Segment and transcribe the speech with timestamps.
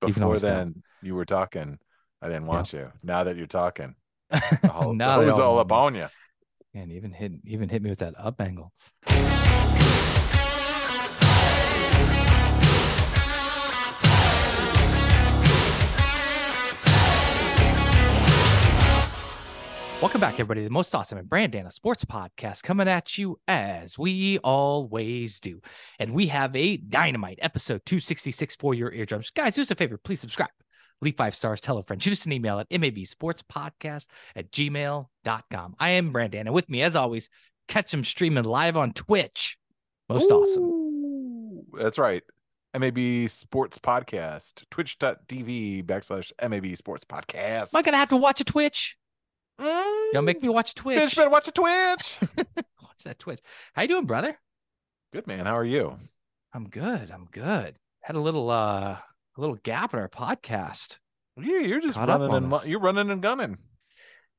[0.00, 0.54] Before always tell.
[0.54, 1.78] then, you were talking.
[2.20, 2.90] I didn't want you.
[3.02, 3.94] Now that you're talking,
[4.30, 6.06] the whole, Now hose all all up on you.
[6.74, 8.72] And even hit even hit me with that up angle.
[20.00, 23.98] Welcome back, everybody, to the most awesome and Brandana Sports Podcast coming at you as
[23.98, 25.60] we always do.
[25.98, 29.30] And we have a dynamite episode 266 for your eardrums.
[29.30, 30.50] Guys, do us a favor, please subscribe,
[31.02, 34.06] leave five stars, tell a friend, shoot us an email at mabsportspodcast
[34.36, 35.74] at gmail.com.
[35.80, 37.28] I am Brandon, and with me, as always,
[37.66, 39.58] catch them streaming live on Twitch.
[40.08, 41.64] Most awesome.
[41.76, 42.22] That's right.
[42.72, 47.74] MAB Sports Podcast, twitch.tv backslash MAB Sports Podcast.
[47.74, 48.96] Am I gonna have to watch a Twitch?
[49.60, 50.98] Mm, Don't make me watch Twitch.
[50.98, 52.18] Bitch, better watch a Twitch.
[52.80, 53.40] What's that Twitch?
[53.74, 54.38] How you doing, brother?
[55.12, 55.46] Good man.
[55.46, 55.96] How are you?
[56.52, 57.10] I'm good.
[57.10, 57.76] I'm good.
[58.02, 60.98] Had a little uh a little gap in our podcast.
[61.40, 63.58] Yeah, you're just Caught running and mu- you're running and gunning.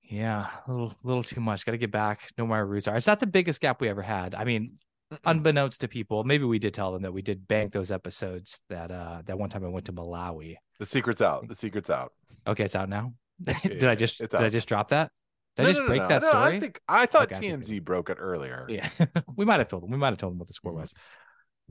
[0.03, 1.65] Yeah, a little little too much.
[1.65, 2.21] Got to get back.
[2.37, 2.95] Know where roots are.
[2.95, 4.33] It's not the biggest gap we ever had.
[4.35, 4.77] I mean,
[5.25, 8.59] unbeknownst to people, maybe we did tell them that we did bank those episodes.
[8.69, 10.55] That uh that one time I went to Malawi.
[10.79, 11.47] The secret's out.
[11.47, 12.13] The secret's out.
[12.47, 13.13] Okay, it's out now.
[13.63, 15.11] did I just did I just drop that?
[15.55, 16.43] Did No, I just no, break no, that no, story?
[16.55, 18.65] I think I thought Okay, I TMZ broke it earlier.
[18.69, 18.89] Yeah,
[19.35, 19.91] we might have told them.
[19.91, 20.81] We might have told them what the score Mhm.
[20.81, 20.93] was.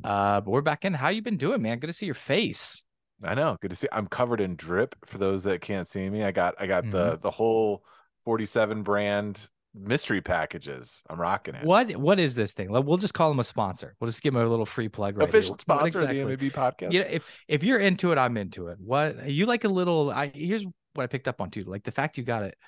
[0.04, 0.94] Uh, but we're back in.
[0.94, 1.78] How you been doing, man?
[1.78, 2.84] Good to see your face.
[3.22, 3.56] I know.
[3.60, 3.88] Good to see.
[3.90, 4.94] I'm covered in drip.
[5.06, 7.22] For those that can't see me, I got I got the Mm-hmm.
[7.22, 7.82] the whole
[8.24, 11.02] 47 brand mystery packages.
[11.10, 11.64] I'm rocking it.
[11.64, 12.70] What what is this thing?
[12.70, 13.96] We'll just call them a sponsor.
[14.00, 15.58] We'll just give them a little free plug right Official here.
[15.60, 16.92] Sponsor exactly- of the MAB podcast.
[16.92, 18.78] Yeah, if if you're into it, I'm into it.
[18.80, 20.10] What you like a little?
[20.10, 20.64] I here's
[20.98, 21.64] what I picked up on too.
[21.64, 22.58] Like the fact you got it.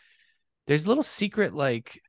[0.67, 1.55] There's a little secret.
[1.55, 2.01] Like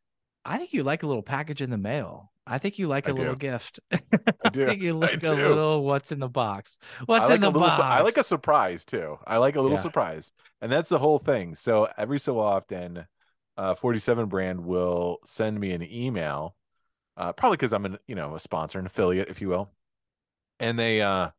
[0.45, 2.31] I think you like a little package in the mail.
[2.47, 3.79] I think you like I a little gift.
[4.43, 4.65] I do.
[4.65, 5.35] think you like a do.
[5.35, 6.79] little what's in the box.
[7.05, 7.61] What's like in the little.
[7.61, 7.89] box?
[7.89, 9.17] I like a surprise too.
[9.27, 9.81] I like a little Yeah.
[9.81, 11.55] surprise, and that's the whole thing.
[11.55, 13.05] So every so often,
[13.57, 16.55] uh, 47 brand will send me an email,
[17.17, 19.71] uh, probably because I'm an you know a sponsor, an affiliate, if you will,
[20.59, 21.31] and they uh,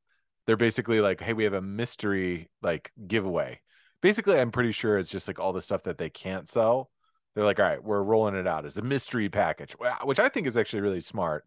[0.46, 3.60] they're basically like, hey, we have a mystery like giveaway.
[4.02, 6.90] Basically, I'm pretty sure it's just like all the stuff that they can't sell.
[7.34, 9.74] They're like, all right, we're rolling it out as a mystery package,
[10.04, 11.44] which I think is actually really smart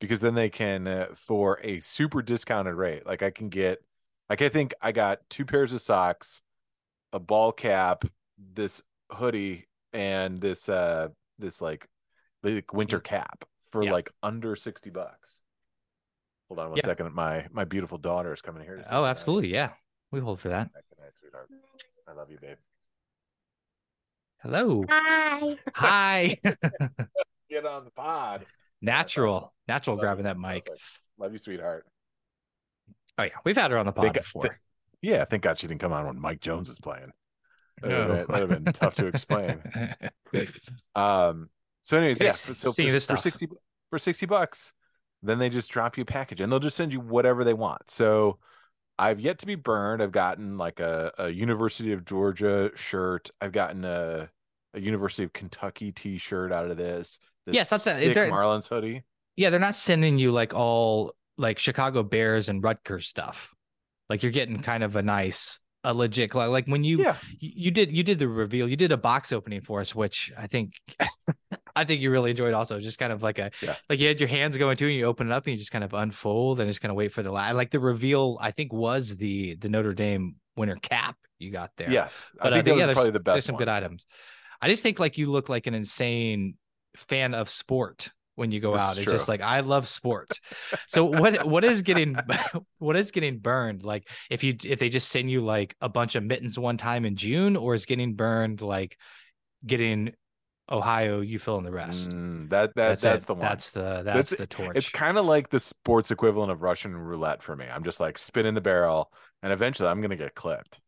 [0.00, 3.80] because then they can uh, for a super discounted rate like i can get
[4.30, 6.40] like i think i got two pairs of socks
[7.12, 8.04] a ball cap
[8.54, 8.80] this
[9.10, 11.08] hoodie and this uh
[11.40, 11.84] this like
[12.44, 13.90] like winter cap for Yeah.
[13.90, 15.40] like under 60 bucks
[16.46, 16.84] hold on one Yeah.
[16.84, 17.12] second.
[17.12, 19.52] my my beautiful daughter is coming here Oh, absolutely.
[19.52, 19.70] Yeah,
[20.12, 20.70] we hold for that.
[22.08, 22.56] Good night, sweetheart i love you babe
[24.40, 24.84] Hello.
[24.88, 25.56] Hi.
[25.74, 26.36] Hi.
[27.50, 28.46] get on the pod
[28.80, 29.52] Natural.
[29.66, 30.32] Natural Love grabbing you.
[30.32, 30.68] that mic.
[31.18, 31.86] Love you sweetheart
[33.18, 34.58] Oh yeah, we've had her on the pod Think- before.
[35.02, 37.12] yeah thank god she didn't come on when mike jones is playing
[37.82, 38.24] that No.
[38.28, 39.60] would have been tough to explain
[40.94, 41.48] Um.
[41.82, 42.26] So, anyways, yeah.
[42.26, 43.48] Yes, So for, for sixty
[43.88, 44.74] for sixty bucks,
[45.22, 47.88] then they just drop you a package, and they'll just send you whatever they want.
[47.88, 48.38] So,
[48.98, 50.02] I've yet to be burned.
[50.02, 53.30] I've gotten like a, a University of Georgia shirt.
[53.40, 54.28] I've gotten a
[54.74, 57.18] a University of Kentucky T-shirt out of this.
[57.46, 59.04] this Yes, that's sick they're- Marlins hoodie.
[59.36, 63.54] Yeah, they're not sending you like all like Chicago Bears and Rutgers stuff.
[64.10, 67.50] Like you're getting kind of a nice, a legit like, like when you Yeah, you
[67.54, 70.48] you did you did the reveal, you did a box opening for us, which I
[70.48, 70.72] think
[71.78, 72.54] I think you really enjoyed.
[72.54, 73.76] Also, just kind of like a Yeah.
[73.88, 75.70] like you had your hands going too and you open it up and you just
[75.70, 78.38] kind of unfold and just kind of wait for the like the reveal.
[78.40, 81.90] I think was the the Notre Dame winter cap you got there.
[81.90, 82.26] yes.
[82.42, 83.34] But I think uh, that was yeah, probably the best.
[83.34, 83.60] there's some one.
[83.60, 84.06] good items.
[84.60, 86.54] I just think like you look like an insane
[86.96, 88.92] fan of sport when you go out.
[88.92, 90.40] is It's just like I love sport.
[90.88, 92.16] so what what is getting
[92.78, 93.84] what is getting burned?
[93.84, 97.04] Like if you if they just send you like a bunch of mittens one time
[97.04, 98.96] in June, or is getting burned like
[99.64, 100.12] getting
[100.70, 102.10] Ohio, you fill in the rest.
[102.10, 103.26] Mm, that that that's, it.
[103.26, 103.42] the one.
[103.42, 104.76] That's the that's, That's- the torch.
[104.76, 107.66] It's kind of like the sports equivalent of Russian roulette for me.
[107.72, 109.12] I'm just like spinning the barrel,
[109.42, 110.80] and eventually I'm gonna get clipped.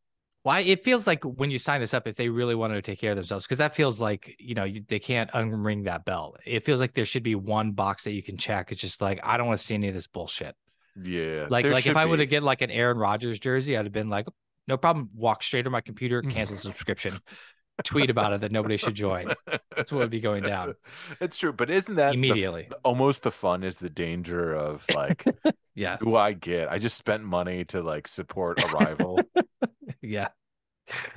[0.43, 2.99] Why it feels like when you sign this up, if they really wanted to take
[2.99, 6.37] care of themselves, because that feels like you know you- they can't unring that bell.
[6.47, 8.73] It feels like there should be one box that you can check.
[8.73, 10.55] It's just like I don't want to see any of this bullshit.
[11.03, 12.25] Yeah, Like like if should I would be.
[12.25, 14.27] have get like an Aaron Rodgers jersey, I'd have been like,
[14.67, 15.11] no problem.
[15.15, 17.13] Walk straight to my computer, cancel subscription,
[17.85, 19.33] tweet about it that nobody should join.
[19.75, 20.75] That's what would be going down
[21.21, 22.69] It's true, but isn't that the immediately.
[22.85, 25.25] almost the fun is the danger of like,
[25.75, 26.71] Yeah, who I get?
[26.71, 29.21] I just spent money to like support a rival.
[30.03, 30.29] yeah.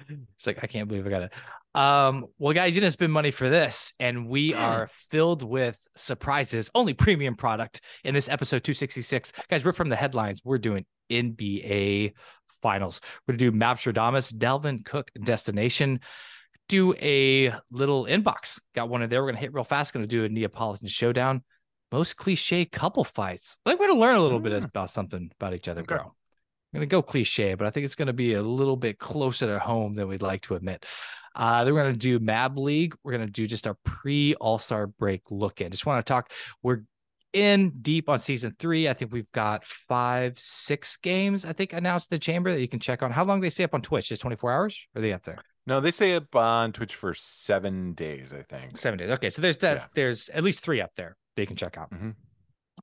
[0.07, 1.33] It's like I can't believe I got it.
[1.75, 6.69] Um, well, guys, you didn't spend money for this, and we are filled with surprises.
[6.75, 9.33] Only premium product in this episode 266.
[9.50, 10.42] Guys, we're from the headlines.
[10.45, 12.13] We're doing NBA
[12.62, 13.01] finals.
[13.27, 16.00] We're gonna do Mapstradamus, Dalvin Cook destination.
[16.69, 18.60] Do a little inbox.
[18.74, 19.21] Got one in there.
[19.21, 19.94] We're gonna hit real fast.
[19.94, 21.44] Gonna do a Neapolitan showdown.
[21.92, 23.60] Most cliche couple fights.
[23.65, 24.44] Like we're gonna learn a little mm.
[24.44, 25.95] bit about something about each other, okay.
[25.95, 26.04] bro.
[26.06, 29.60] I'm gonna go cliche, but I think it's gonna be a little bit closer to
[29.60, 30.86] home than we'd like to admit.
[31.36, 32.95] Uh, then we're gonna do Mab League.
[33.04, 35.71] We're gonna do just our pre All Star break look in.
[35.71, 36.31] Just want to talk.
[36.63, 36.83] We're
[37.33, 38.88] in deep on season three.
[38.88, 41.45] I think we've got five, six games.
[41.45, 43.12] I think announced in the chamber that you can check on.
[43.12, 44.10] How long they stay up on Twitch?
[44.10, 44.80] Just 24 hours?
[44.95, 45.39] Or are they up there?
[45.65, 48.33] No, they say up on Twitch for seven days.
[48.33, 49.12] I think seven days.
[49.12, 49.77] Okay, so there's that.
[49.77, 49.86] Yeah.
[49.94, 51.92] There's at least three up there they can check out.
[51.92, 52.12] Mm-hmm.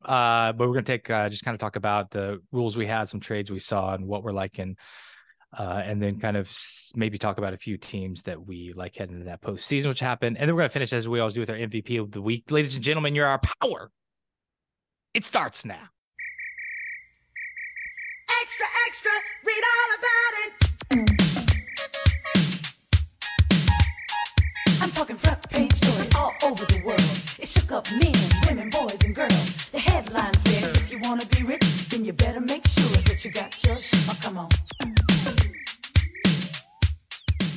[0.04, 3.08] Uh, but we're gonna take uh, just kind of talk about the rules we had,
[3.08, 4.76] some trades we saw, and what we're liking.
[5.58, 6.56] Uh, and then kind of
[6.94, 10.38] maybe talk about a few teams that we like heading into that postseason, which happened.
[10.38, 12.22] And then we're going to finish as we always do with our MVP of the
[12.22, 12.52] week.
[12.52, 13.90] Ladies and gentlemen, you're our power.
[15.12, 15.88] It starts now.
[18.42, 19.10] Extra, extra,
[19.44, 21.39] read all about it.
[24.90, 27.00] I'm talking front page story all over the world.
[27.38, 28.12] It shook up men,
[28.48, 29.68] women, boys, and girls.
[29.70, 33.24] The headlines read, if you want to be rich, then you better make sure that
[33.24, 34.00] you got your shit.
[34.08, 34.48] Oh, come on.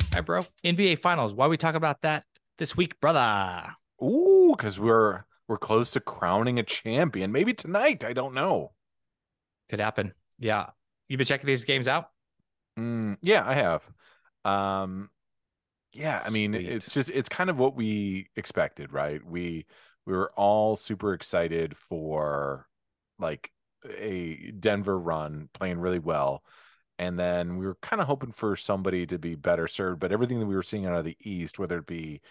[0.05, 0.45] All right, bro.
[0.63, 1.33] NBA Finals.
[1.33, 2.23] Why we talk about that
[2.59, 3.73] this week, brother?
[4.03, 7.31] Ooh, because we're we're close to crowning a champion.
[7.31, 8.05] Maybe tonight.
[8.05, 8.73] I don't know.
[9.69, 10.13] Could happen.
[10.37, 10.67] Yeah.
[11.09, 12.11] You been checking these games out?
[12.77, 13.89] Mm, yeah, I have.
[14.45, 15.09] Um,
[15.93, 16.69] yeah, I mean, Sweet.
[16.69, 19.23] it's just it's kind of what we expected, right?
[19.23, 19.65] We
[20.05, 22.67] we were all super excited for
[23.19, 23.51] like
[23.97, 26.43] a Denver run playing really well.
[26.99, 30.39] And then we were kind of hoping for somebody to be better served, but everything
[30.39, 32.21] that we were seeing out of the East, whether it be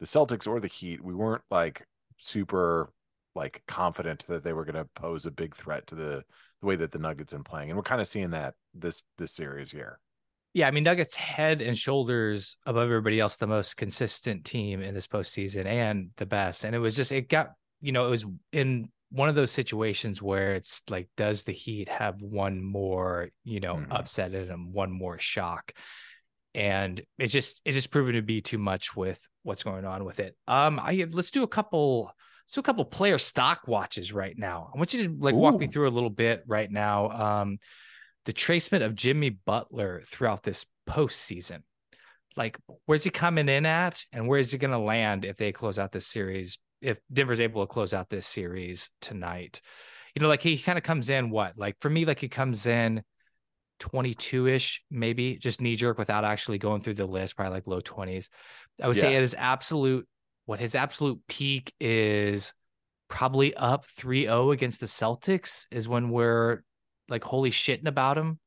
[0.00, 1.86] the Celtics or the Heat, we weren't like
[2.18, 2.92] super
[3.34, 6.24] like confident that they were going to pose a big threat to the
[6.60, 9.32] the way that the Nuggets been playing, and we're kind of seeing that this this
[9.32, 9.98] series here.
[10.54, 14.94] Yeah, I mean Nuggets head and shoulders above everybody else, the most consistent team in
[14.94, 16.64] this postseason and the best.
[16.64, 20.22] And it was just it got you know it was in one of those situations
[20.22, 23.92] where it's like, does the Heat have one more you know mm-hmm.
[23.92, 25.72] upset in them, one more shock?
[26.54, 30.20] and it's just it's just proven to be too much with what's going on with
[30.20, 30.36] it.
[30.46, 32.12] Um, I let's do a couple
[32.44, 34.70] let's do a couple player stock watches right now.
[34.72, 35.38] I want you to like Ooh.
[35.38, 37.10] walk me through a little bit right now.
[37.10, 37.58] Um,
[38.24, 41.62] the tracement of Jimmy Butler throughout this postseason.
[42.36, 45.78] Like, where's he coming in at, and where's he going to land if they close
[45.78, 46.58] out this series?
[46.80, 49.60] If Denver's able to close out this series tonight,
[50.14, 51.56] you know, like he kind of comes in what?
[51.56, 53.02] Like for me, like he comes in
[53.80, 57.80] 22 ish, maybe just knee jerk without actually going through the list, probably like low
[57.80, 58.28] 20s.
[58.80, 59.02] I would yeah.
[59.02, 60.06] say it is absolute,
[60.46, 62.52] what his absolute peak is
[63.08, 66.62] probably up 3 0 against the Celtics is when we're
[67.08, 68.38] like holy shitting about him.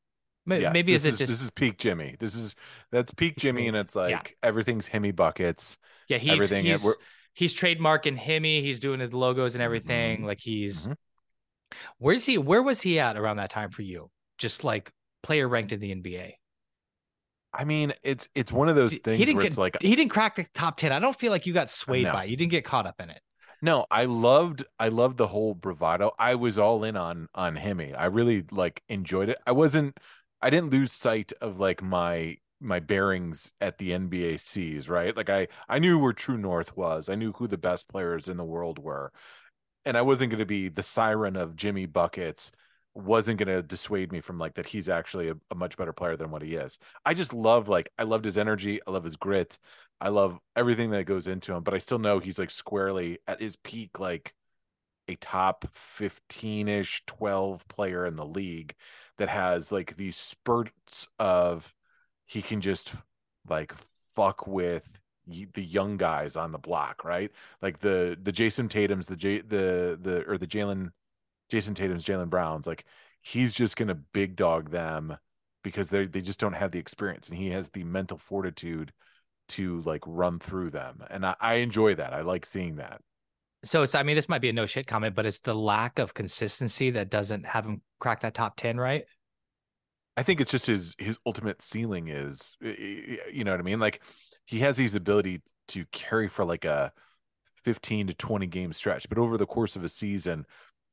[0.45, 2.15] Maybe, yes, maybe is it just this is peak Jimmy.
[2.19, 2.55] This is
[2.91, 4.21] that's peak Jimmy, and it's like yeah.
[4.47, 5.77] everything's Himmy buckets.
[6.07, 6.93] Yeah, he's everything he's,
[7.33, 8.61] he's trademarking Himmy.
[8.61, 10.17] He's doing the logos and everything.
[10.17, 10.27] Mm-hmm.
[10.27, 10.93] Like he's mm-hmm.
[11.97, 12.37] where's he?
[12.37, 14.11] Where was he at around that time for you?
[14.37, 14.91] Just like
[15.23, 16.33] player ranked in the NBA?
[17.51, 19.95] I mean, it's it's one of those things he didn't where get, it's like he
[19.95, 20.91] didn't crack the top ten.
[20.91, 22.13] I don't feel like you got swayed no.
[22.13, 22.25] by.
[22.25, 22.29] It.
[22.29, 23.21] You didn't get caught up in it.
[23.61, 26.11] No, I loved I loved the whole bravado.
[26.19, 27.95] I was all in on on Himmy.
[27.97, 29.37] I really like enjoyed it.
[29.45, 29.97] I wasn't
[30.41, 35.15] I didn't lose sight of like my my bearings at the NBA seas, right?
[35.15, 37.09] Like I I knew where True North was.
[37.09, 39.11] I knew who the best players in the world were.
[39.85, 42.51] And I wasn't going to be the siren of Jimmy buckets
[42.95, 46.15] wasn't going to dissuade me from like that he's actually a, a, much better player
[46.15, 46.79] than what he is.
[47.05, 49.59] I just love like I loved his energy, I love his grit,
[50.01, 53.39] I love everything that goes into him, but I still know he's like squarely at
[53.39, 54.33] his peak like
[55.07, 58.73] a top 15ish 12 player in the league
[59.17, 61.73] that has like these spurts of
[62.25, 62.95] he can just
[63.47, 63.73] like
[64.15, 67.31] fuck with the young guys on the block, right?
[67.61, 70.91] Like the the Jayson Tatum's, the J the the or the Jaylen
[71.49, 72.85] Jayson Tatum's, Jaylen Brown's, like
[73.21, 75.17] he's just gonna big dog them
[75.63, 78.93] because they they just don't have the experience, and he has the mental fortitude
[79.49, 82.13] to like run through them, and I, I enjoy that.
[82.13, 83.01] I like seeing that.
[83.63, 85.99] So it's I mean this might be a no shit comment, but it's the lack
[85.99, 89.05] of consistency that doesn't have him crack that top ten, right?
[90.17, 93.79] I think it's just his his ultimate ceiling is you know what I mean?
[93.79, 94.01] Like
[94.45, 96.93] he has these ability to carry for like a
[97.63, 100.45] 15 to 20 game stretch, but over the course of a season,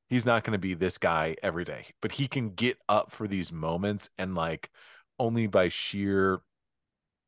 [0.09, 3.29] he's not going to be this guy every day, but he can get up for
[3.29, 4.71] these moments and like
[5.19, 6.41] only by sheer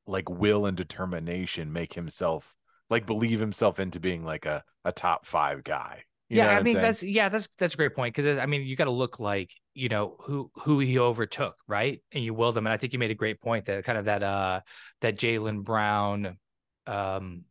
[0.07, 2.55] like will and determination make himself
[2.91, 6.05] like believe himself into being like a, a top five guy.
[6.29, 8.77] You yeah, I mean that's yeah, that's that's a great point because I mean you
[8.77, 12.01] got to look like you know who who he overtook, right?
[12.13, 12.67] And you willed him.
[12.67, 14.61] And I think you made a great point that kind of that uh
[15.03, 16.39] that Jaylen Brown,
[16.87, 17.45] um,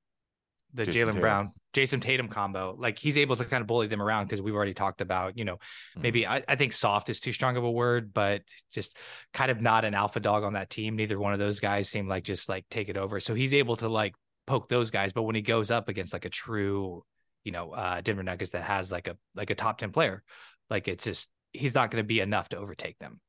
[0.73, 4.25] the Jaylen Brown Jayson Tatum combo, like he's able to kind of bully them around
[4.25, 5.57] because we've already talked about, you know,
[5.95, 6.29] maybe mm.
[6.29, 8.95] I, I, think soft is too strong of a word, but just
[9.33, 10.95] kind of not an alpha dog on that team.
[10.95, 13.19] Neither one of those guys seem like just like take it over.
[13.19, 14.13] So he's able to like
[14.45, 15.13] poke those guys.
[15.13, 17.03] But when he goes up against like a true,
[17.43, 20.23] you know, uh Denver Nuggets that has like a like a top 10 player,
[20.69, 23.19] like it's just he's not going to be enough to overtake them.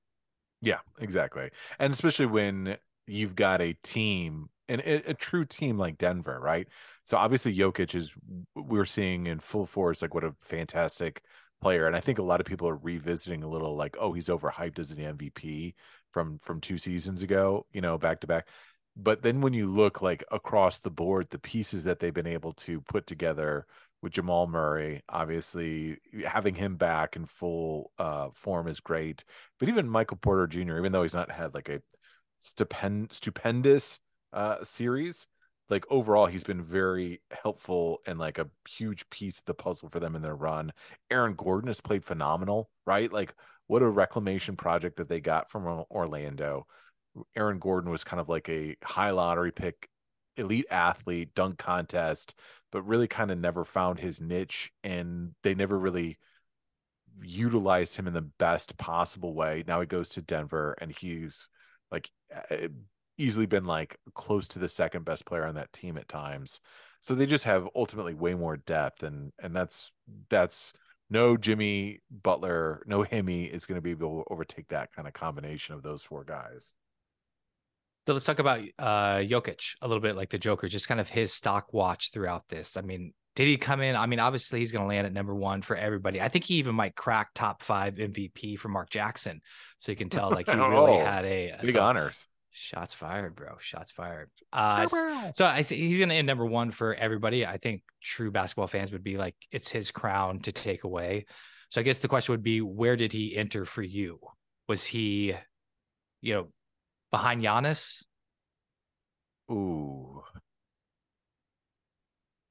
[0.60, 1.50] Yeah, exactly.
[1.78, 6.68] And especially when you've got a team and a, a, true team like Denver, right?
[7.04, 8.14] So obviously Jokic is
[8.54, 11.22] we're seeing in full force like what a fantastic
[11.60, 14.28] player, and I think a lot of people are revisiting a little like, oh, he's
[14.28, 15.74] overhyped as an MVP
[16.12, 18.48] from from two seasons ago, you know, back to back.
[18.96, 22.52] But then when you look like across the board, the pieces that they've been able
[22.54, 23.66] to put together
[24.02, 29.24] with Jamal Murray, obviously having him back in full uh, form is great.
[29.58, 31.80] But even Michael Porter Jr., even though he's not had like a
[32.40, 33.98] stupend- stupendous
[34.34, 35.26] uh, series,
[35.70, 40.00] like overall he's been very helpful and like a huge piece of the puzzle for
[40.00, 40.72] them in their run.
[41.10, 43.10] Aaron Gordon has played phenomenal, right?
[43.10, 43.34] Like
[43.66, 46.66] what a reclamation project that they got from Orlando.
[47.36, 49.88] Aaron Gordon was kind of like a high lottery pick,
[50.36, 52.34] elite athlete, dunk contest,
[52.72, 56.18] but really kind of never found his niche and they never really
[57.22, 59.62] utilized him in the best possible way.
[59.66, 61.48] Now he goes to Denver and he's
[61.90, 62.10] like
[63.18, 66.60] easily been like close to the second best player on that team at times.
[67.00, 69.90] So they just have ultimately way more depth and and that's
[70.30, 70.72] that's
[71.10, 75.14] no Jimmy Butler, no Himmy is going to be able to overtake that kind of
[75.14, 76.72] combination of those four guys.
[78.06, 81.08] So let's talk about uh Jokic a little bit like the Joker, just kind of
[81.08, 82.76] his stock watch throughout this.
[82.76, 83.96] I mean, did he come in?
[83.96, 86.20] I mean, obviously he's going to land at number one for everybody.
[86.20, 89.40] I think he even might crack top five MVP for Mark Jackson.
[89.78, 92.26] So you can tell like he really had a, big honors.
[92.56, 93.56] Shots fired, bro.
[93.58, 94.30] Shots fired.
[94.52, 94.86] Uh,
[95.34, 97.44] so I think he's going to end number one for everybody.
[97.44, 101.26] I think true basketball fans would be like, it's his crown to take away.
[101.70, 104.20] So I guess the question would be, where did he enter for you?
[104.68, 105.34] Was he,
[106.20, 106.48] you know,
[107.10, 108.04] behind Giannis?
[109.50, 110.22] Ooh.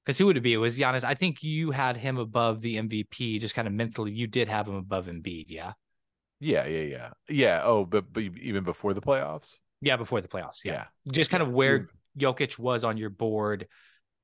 [0.06, 0.52] Because who would it be?
[0.52, 1.06] It was Giannis.
[1.06, 4.12] I think you had him above the MVP, just kind of mentally.
[4.12, 5.72] You did have him above Embiid, yeah.
[6.42, 7.62] Yeah, yeah, yeah, yeah.
[7.64, 9.60] Oh, but, but even before the playoffs.
[9.84, 10.64] Yeah, before the playoffs.
[10.64, 10.86] Yeah.
[11.06, 11.12] yeah.
[11.12, 13.68] Just kind of where Jokic was on your board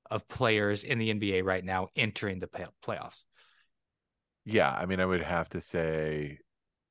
[0.10, 3.26] of players in the NBA right now entering the playoffs.
[4.46, 6.40] Yeah, I mean, I would have to say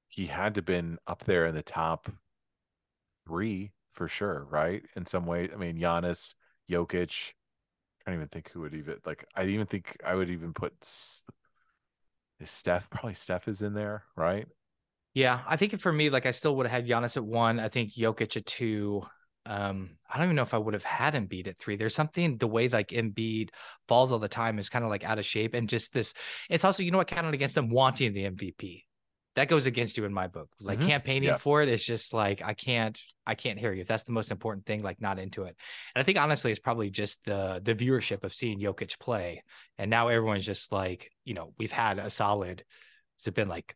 [0.08, 2.10] he had to been up there in the top
[3.26, 4.82] three for sure, right?
[4.96, 6.34] In some way, I mean, Giannis,
[6.70, 7.32] Jokic.
[8.06, 9.25] I don't even think who would even like.
[9.34, 10.72] I even think I would even put
[12.42, 12.88] Steph.
[12.90, 14.46] Probably Steph is in there, right?
[15.18, 17.58] Yeah, I think for me, like I still would have had Giannis at one.
[17.58, 19.02] I think Jokic at two.
[19.46, 21.75] Um, I don't even know if I would have had Embiid at three.
[21.75, 23.48] There's something the way like Embiid
[23.88, 26.14] falls all the time is kind of like out of shape, and just this.
[26.48, 28.84] It's also you know what counted against him wanting the MVP.
[29.34, 30.50] That goes against you in my book.
[30.60, 30.87] Like mm-hmm.
[30.87, 31.38] campaigning yeah.
[31.38, 32.96] for it is just like I can't
[33.26, 33.80] I can't hear you.
[33.80, 35.56] If that's the most important thing, like not into it.
[35.96, 39.42] And I think honestly, it's probably just the the viewership of seeing Jokic play,
[39.78, 42.62] and now everyone's just like you know we've had a solid.
[43.16, 43.75] It's it been like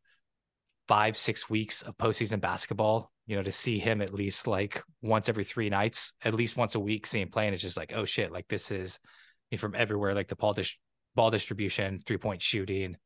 [0.92, 5.30] five, six weeks of postseason basketball, you know, to see him at least like once
[5.30, 8.30] every three nights, at least once a week, seeing playing is just like, oh shit,
[8.30, 9.00] like this is
[9.56, 10.76] from everywhere, like the ball, dis-
[11.14, 12.98] ball distribution, three point shooting,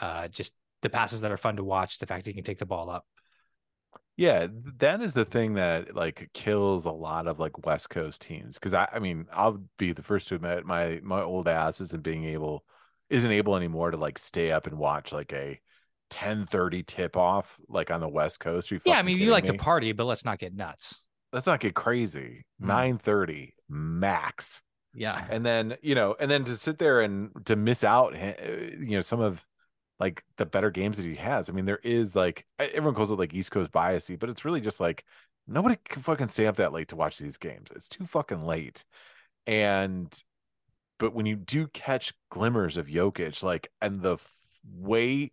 [0.00, 2.60] uh, just the passes that are fun to watch, the fact that he can take
[2.60, 3.04] the ball up.
[4.16, 4.46] Yeah,
[4.78, 8.60] that is the thing that like kills a lot of like West Coast teams.
[8.60, 12.04] Cause I, I mean, I'll be the first to admit my my old ass isn't
[12.04, 12.64] being able
[13.10, 15.58] isn't able anymore to like stay up and watch like a
[16.14, 18.72] 10:30 tip off like on the West Coast.
[18.84, 19.56] yeah, I mean you like me?
[19.56, 21.02] to party, but let's not get nuts.
[21.32, 22.44] Let's not get crazy.
[22.62, 22.98] Mm.
[23.00, 24.62] 9:30 max.
[24.94, 25.26] Yeah.
[25.28, 28.34] And then, you know, and then to sit there and to miss out uh,
[28.78, 29.44] you know some of
[29.98, 31.48] like the better games that he has.
[31.48, 34.60] I mean, there is like everyone calls it like East Coast biasy, but it's really
[34.60, 35.04] just like
[35.48, 37.72] nobody can fucking stay up that late to watch these games.
[37.74, 38.84] It's too fucking late.
[39.48, 40.16] And
[40.98, 44.30] but when you do catch glimmers of Jokic, like and the f-
[44.64, 45.32] way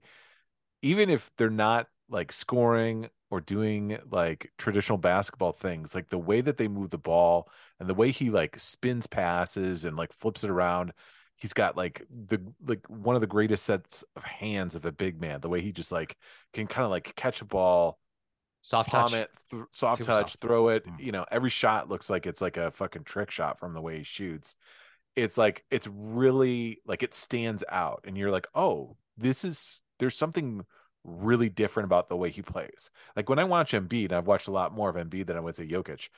[0.81, 6.41] even if they're not like scoring or doing like traditional basketball things, like the way
[6.41, 10.43] that they move the ball and the way he like spins passes and like flips
[10.43, 10.91] it around,
[11.37, 15.19] he's got like the like one of the greatest sets of hands of a big
[15.21, 15.39] man.
[15.39, 16.17] The way he just like
[16.53, 17.97] can kind of like catch a ball,
[18.61, 20.41] soft touch, it, th- soft Super touch, soft.
[20.41, 20.85] throw it.
[20.85, 20.99] Mm.
[20.99, 23.99] You know, every shot looks like it's like a fucking trick shot from the way
[23.99, 24.55] he shoots.
[25.15, 30.17] It's like it's really like it stands out, and you're like, oh, this is there's
[30.17, 30.65] something
[31.05, 32.91] really different about the way he plays.
[33.15, 35.39] Like when I watch Embiid, and I've watched a lot more of Embiid than I
[35.39, 36.09] would say Jokic,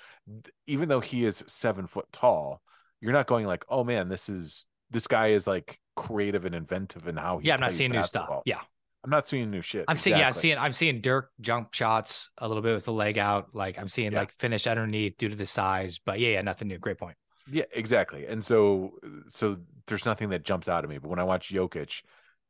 [0.65, 2.61] even though he is seven foot tall,
[2.99, 7.07] you're not going like, oh man, this is this guy is like creative and inventive
[7.07, 7.47] in how he.
[7.49, 8.27] Yeah, I'm not seeing basketball.
[8.27, 8.43] new stuff.
[8.45, 8.61] Yeah,
[9.03, 9.85] I'm not seeing new shit.
[9.87, 10.17] I'm seeing.
[10.17, 10.57] Yeah, I'm seeing.
[10.57, 13.53] I'm seeing Dirk jump shots a little bit with the leg out.
[13.53, 14.19] Like I'm seeing Yeah.
[14.19, 15.99] like finish underneath due to the size.
[16.05, 16.77] But yeah, yeah, nothing new.
[16.77, 17.17] Great point.
[17.51, 18.25] Yeah, exactly.
[18.25, 18.93] And so
[19.27, 20.97] so there's nothing that jumps out at me.
[20.97, 22.01] But when I watch Jokic,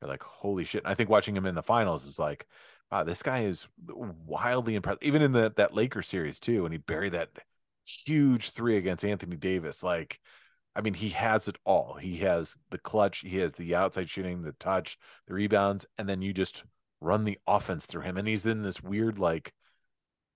[0.03, 0.83] you're like, holy shit.
[0.83, 2.45] And I think watching him in the finals is like,
[2.91, 5.03] wow, this guy is wildly impressive.
[5.03, 7.29] Even in the that Lakers series too, when he buried that
[7.85, 9.83] huge three against Anthony Davis.
[9.83, 10.19] Like,
[10.75, 11.95] I mean, he has it all.
[11.95, 16.21] He has the clutch, he has the outside shooting, the touch, the rebounds, and then
[16.21, 16.63] you just
[17.01, 18.17] run the offense through him.
[18.17, 19.53] And he's in this weird, like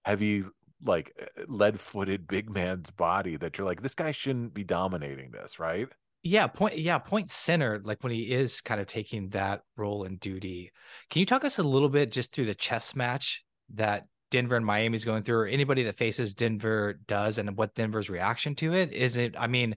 [0.05, 0.43] heavy
[0.83, 5.31] like eh, lead footed big man's body that you're like, this guy shouldn't be dominating
[5.31, 5.87] this, right?
[6.23, 6.77] Yeah, point.
[6.77, 7.79] Yeah, point center.
[7.83, 10.71] Like when he is kind of taking that role and duty.
[11.09, 13.43] Can you talk us a little bit just through the chess match
[13.75, 18.09] that Denver and Miami's going through, or anybody that faces Denver does, and what Denver's
[18.09, 18.91] reaction to it?
[18.93, 19.35] Is it?
[19.37, 19.75] I mean,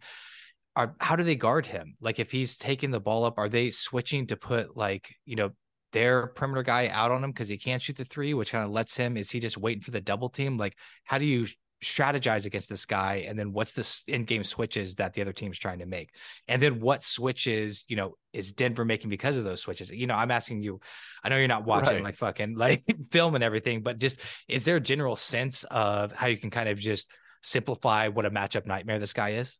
[0.76, 1.97] are how do they guard him?
[2.00, 5.50] Like if he's taking the ball up, are they switching to put like you know
[5.92, 8.70] their perimeter guy out on him because he can't shoot the three, which kind of
[8.70, 9.16] lets him?
[9.16, 10.56] Is he just waiting for the double team?
[10.56, 11.47] Like how do you
[11.82, 13.25] strategize against this guy?
[13.26, 16.10] And then what's the in game switches that the other team's trying to make?
[16.49, 19.90] And then what switches, you know, is Denver making because of those switches?
[19.90, 20.80] You know, I'm asking you,
[21.25, 22.02] I know you're not watching Right.
[22.02, 26.26] like fucking like film and everything, but just is there a general sense of how
[26.26, 27.10] you can kind of just
[27.42, 29.58] simplify what a matchup nightmare this guy is?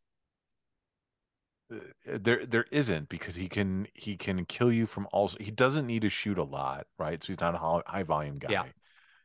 [1.73, 1.77] Uh,
[2.19, 6.01] There there isn't because he can he can kill you from all he doesn't need
[6.03, 7.21] to shoot a lot, right?
[7.21, 8.49] So he's not a high, high volume guy.
[8.49, 8.65] Yeah.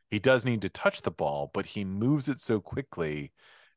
[0.09, 3.31] He does need to touch the ball, but he moves it so quickly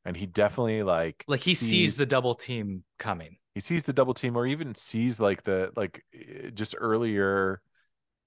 [0.04, 3.36] and he definitely like Like he sees the double team coming.
[3.54, 7.60] he sees the double team or even sees like the like eh, just earlier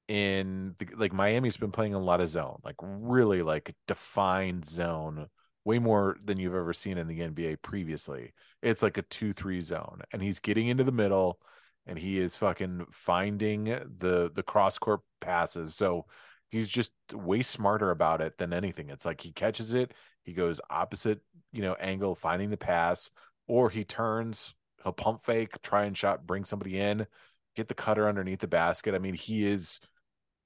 [0.07, 5.27] in the, like Miami's been playing a lot of zone, like really like defined zone,
[5.63, 8.34] way more than you've ever seen in the NBA previously.
[8.62, 11.39] It's like a 2-3 zone and he's getting into the middle
[11.88, 15.75] and he is fucking finding the the cross court passes.
[15.75, 16.06] So
[16.53, 18.89] he's just way smarter about it than anything.
[18.89, 21.19] It's like he catches it, he goes opposite,
[21.51, 23.09] you know, angle finding the pass
[23.47, 27.07] or he turns he'll pump fake, try and shot, bring somebody in,
[27.55, 28.93] get the cutter underneath the basket.
[28.93, 29.79] I mean, he is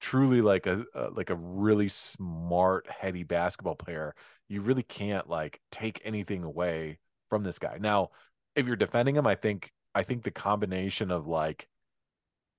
[0.00, 4.14] truly like a, like a really smart, heady basketball player.
[4.48, 7.78] You really can't like take anything away from this guy.
[7.80, 8.10] Now,
[8.56, 11.66] if you're defending him, I think I think the combination of like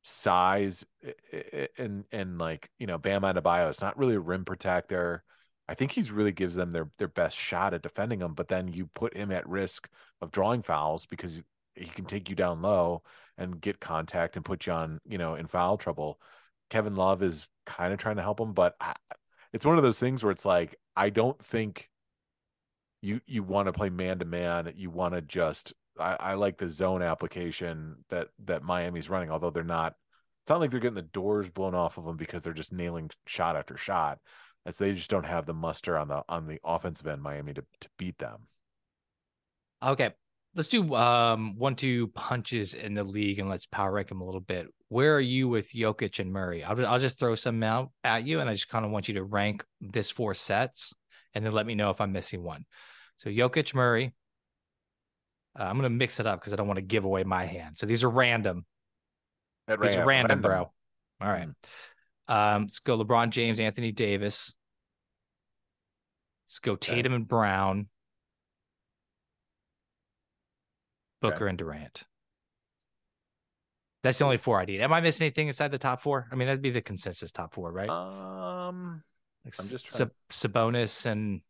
[0.04, 4.46] size i- i- and and like you know Bam Adebayo is not really a rim
[4.46, 5.24] protector.
[5.68, 8.68] I think he's really gives them their their best shot at defending him, but then
[8.70, 9.90] you put him at risk
[10.22, 11.44] of drawing fouls because
[11.76, 13.04] he can take you down low
[13.38, 16.20] and get contact and put you on, you know, in foul trouble.
[16.70, 18.94] Kevin Love is kind of trying to help him, but I,
[19.54, 21.90] it's one of those things where it's like I don't think
[23.02, 24.72] you you want to play man to man.
[24.76, 29.50] You want to just I, I like the zone application that that Miami's running, although
[29.50, 29.96] they're not.
[30.44, 33.12] It's not like they're getting the doors blown off of them because they're just nailing
[33.28, 34.20] shot after shot.
[34.66, 37.64] As they just don't have the muster on the on the offensive end, Miami to
[37.82, 38.48] to beat them.
[39.82, 40.12] Okay.
[40.56, 44.26] Let's do um one two punches in the league and let's power rank them a
[44.26, 44.68] little bit.
[44.88, 46.64] Where are you with Jokic and Murray?
[46.64, 49.08] I'll just, I'll just throw some out at you and I just kind of want
[49.08, 50.94] you to rank this four sets
[51.36, 52.66] and then let me know if I'm missing one.
[53.18, 54.14] So Jokic Murray.
[55.60, 57.78] Uh, I'm gonna mix it up because I don't want to give away my hand.
[57.78, 58.66] So these are random.
[59.68, 60.72] At These ra- are random, bro.
[61.22, 61.50] All right.
[62.30, 62.56] Mm.
[62.56, 64.56] Um, let's go LeBron James, Anthony Davis.
[66.46, 67.88] Let's go Tatum and Brown.
[71.22, 72.04] Booker and Durant.
[74.04, 74.80] That's the only four I need.
[74.80, 76.28] Am I missing anything inside the top four?
[76.32, 77.90] I mean, that'd be the consensus top four, right?
[77.90, 79.04] Um,
[79.44, 81.42] like I'm just Sab- Sabonis and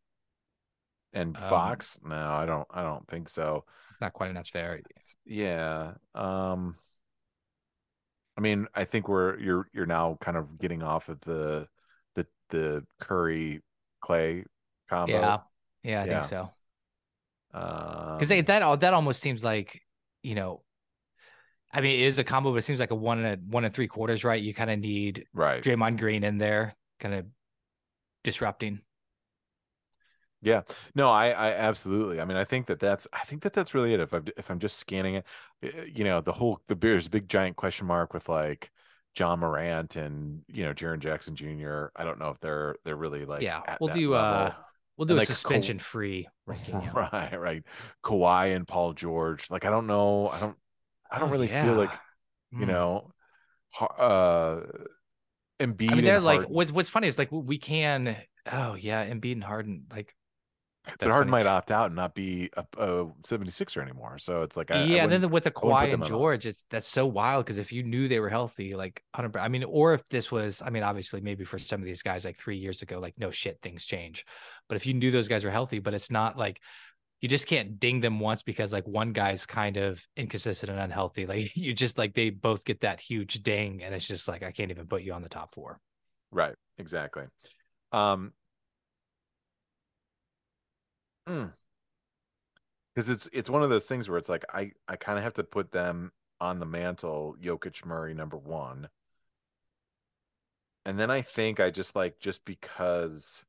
[1.13, 2.00] and Um, Fox?
[2.04, 2.67] no, I don't.
[2.72, 3.65] I don't think so.
[4.02, 4.82] not quite enough there.
[5.26, 5.93] Yeah.
[6.15, 6.76] Um.
[8.38, 11.67] I mean, I think we're you're you're now kind of getting off of the
[12.15, 13.62] the the Curry
[14.02, 14.45] Clay
[14.89, 15.19] combo.
[15.19, 15.39] Yeah,
[15.84, 16.13] yeah, I Yeah.
[16.13, 16.52] think so.
[17.54, 19.82] Um, Because that that almost seems like
[20.24, 20.63] you know,
[21.72, 23.63] I mean, it is a combo, but it seems like a one and a one
[23.65, 24.41] and three quarters, right?
[24.41, 25.63] You kind of need right.
[25.63, 27.26] Draymond Green in there, kind of
[28.24, 28.82] disrupting.
[30.41, 30.62] Yeah,
[30.95, 32.21] no, I, I absolutely.
[32.21, 33.99] I mean, I think that that's, I think that that's really it.
[33.99, 35.25] If I'm, if I'm just scanning it,
[35.63, 38.71] eh, you know, the whole, the there's a big giant question mark with like
[39.17, 41.91] Ja Morant and you know Jaren Jackson Jr.
[41.95, 44.54] I don't know if they're they're really like Yeah, we'll do, uh.
[44.97, 46.82] We'll do And a like Ka- suspension free ranking.
[46.82, 46.91] yeah.
[46.93, 47.63] right, right.
[48.04, 49.49] Kawhi and Paul George.
[49.52, 50.30] Like I don't know.
[50.30, 50.58] I don't.
[51.12, 51.99] I don't Oh, really feel like
[52.58, 52.67] you Mm.
[52.67, 53.12] know,
[53.99, 54.62] uh,
[55.60, 56.49] Embiid I mean, they're like Harden.
[56.49, 58.15] what's what's funny is like we can.
[58.52, 60.15] Oh yeah, Embiid and Harden like.
[60.97, 64.17] But Harden might opt out and not be a, a 76er anymore.
[64.17, 66.65] So it's like I, I yeah, and then with the I Kawhi and George, it's
[66.69, 69.93] that's so wild because if you knew they were healthy, like 100, I mean, or
[69.93, 72.82] if this was, I mean, obviously maybe for some of these guys like three years
[72.82, 74.25] ago, like no shit, things change.
[74.67, 76.62] But if you knew those guys were healthy, but it's not like
[77.21, 81.25] you just can't ding them once because like one guy's kind of inconsistent and unhealthy.
[81.25, 84.52] Like you just like they both get that huge ding, and it's just like I
[84.52, 85.80] can't even put you on the top four.
[86.32, 87.25] Right, exactly.
[87.91, 88.34] Um
[92.96, 95.36] because it's it's one of those things where it's like I I kind of have
[95.36, 96.12] to put them
[96.42, 98.89] on the mantle, Jokic Murray number one.
[100.86, 103.44] And then I think I just like just because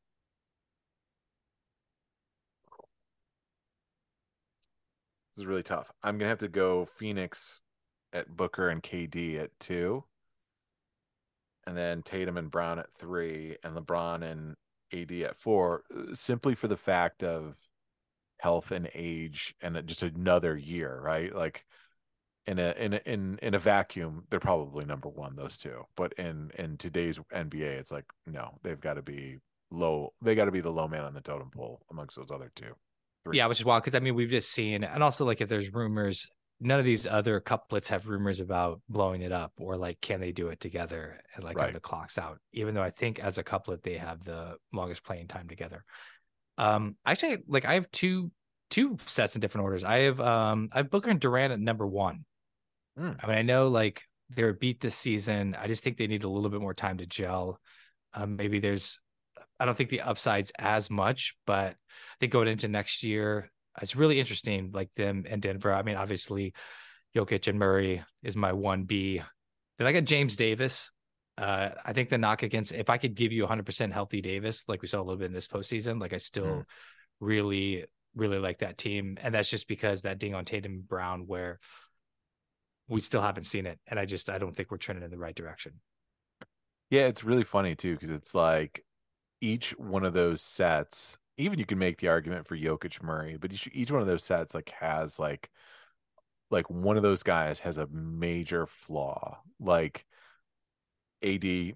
[5.31, 5.91] this is really tough.
[6.03, 7.61] I'm gonna have to go Phoenix
[8.13, 10.05] at Booker and KD at two.
[11.67, 14.57] And then Tatum and Brown at three, and LeBron and
[14.93, 17.57] AD at four, uh, simply for the fact of
[18.41, 21.35] health and age and just another year, right?
[21.35, 21.65] Like
[22.47, 25.85] in a in a, in in a vacuum, they're probably number one, those two.
[25.97, 29.39] But in in today's NBA, it's like no, they've got to be
[29.71, 30.13] low.
[30.23, 32.73] They got to be the low man on the totem pole amongst those other two.
[33.25, 33.37] Three.
[33.37, 35.73] Yeah, which is wild because I mean we've just seen, and also like if there's
[35.73, 36.27] rumors,
[36.61, 40.33] none of these other couplets have rumors about blowing it up or like can they
[40.33, 41.65] do it together and like Right.
[41.67, 42.39] have the clocks out.
[42.53, 45.85] Even though I think as a couplet they have the longest playing time together.
[46.61, 48.31] Um, actually, like I have two
[48.69, 49.83] two sets in different orders.
[49.83, 52.27] I have um I have Booker and Durant at number one.
[52.99, 53.13] Hmm.
[53.21, 55.57] I mean, I know like they're beat this season.
[55.59, 57.59] I just think they need a little bit more time to gel.
[58.13, 59.01] Um, maybe there's
[59.59, 63.97] I don't think the upside's as much, but I think going into next year, it's
[63.97, 64.71] really interesting.
[64.75, 65.73] Like them and Denver.
[65.73, 66.53] I mean, obviously,
[67.17, 69.23] Jokic and Murray is my one B.
[69.79, 70.93] Then I got James Davis.
[71.41, 74.83] Uh, I think the knock against if I could give you 100% healthy Davis, like
[74.83, 76.65] we saw a little bit in this postseason, like I still Mm.
[77.19, 81.59] really, really like that team, and that's just because that ding on Tatum Brown where
[82.89, 85.17] we still haven't seen it, and I just I don't think we're trending in the
[85.19, 85.81] right direction.
[86.91, 88.85] Yeah, it's really funny too because it's like
[89.41, 91.17] each one of those sets.
[91.39, 94.25] Even you can make the argument for Jokic Murray, but each each one of those
[94.25, 95.49] sets like has like
[96.51, 99.39] like one of those guys has a major flaw.
[99.59, 100.05] Like
[101.25, 101.75] AD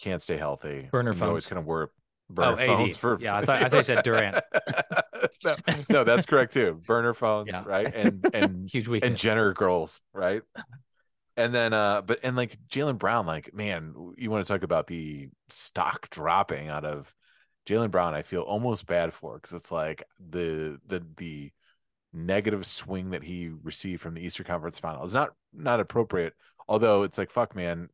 [0.00, 0.88] can't stay healthy.
[0.92, 1.28] Burner phones.
[1.28, 1.92] always kind of work
[2.28, 2.66] burner AD.
[2.66, 4.36] phones for Yeah, I thought- I thought you said Durant.
[5.44, 5.56] no,
[5.90, 6.80] no, that's correct too.
[6.86, 7.62] Burner phones, Yeah.
[7.64, 7.92] right?
[7.94, 9.16] And and Huge and.
[9.16, 10.42] Jenner girls, right?
[11.38, 14.86] And then, uh, but and like Jaylen Brown, like man, you want to talk about
[14.86, 17.14] the stock dropping out of
[17.66, 18.14] Jaylen Brown?
[18.14, 21.50] I feel almost bad for because it's like the the the
[22.12, 26.32] negative swing that he received from the Eastern Conference Final is not not appropriate.
[26.68, 27.88] Although it's like fuck, man,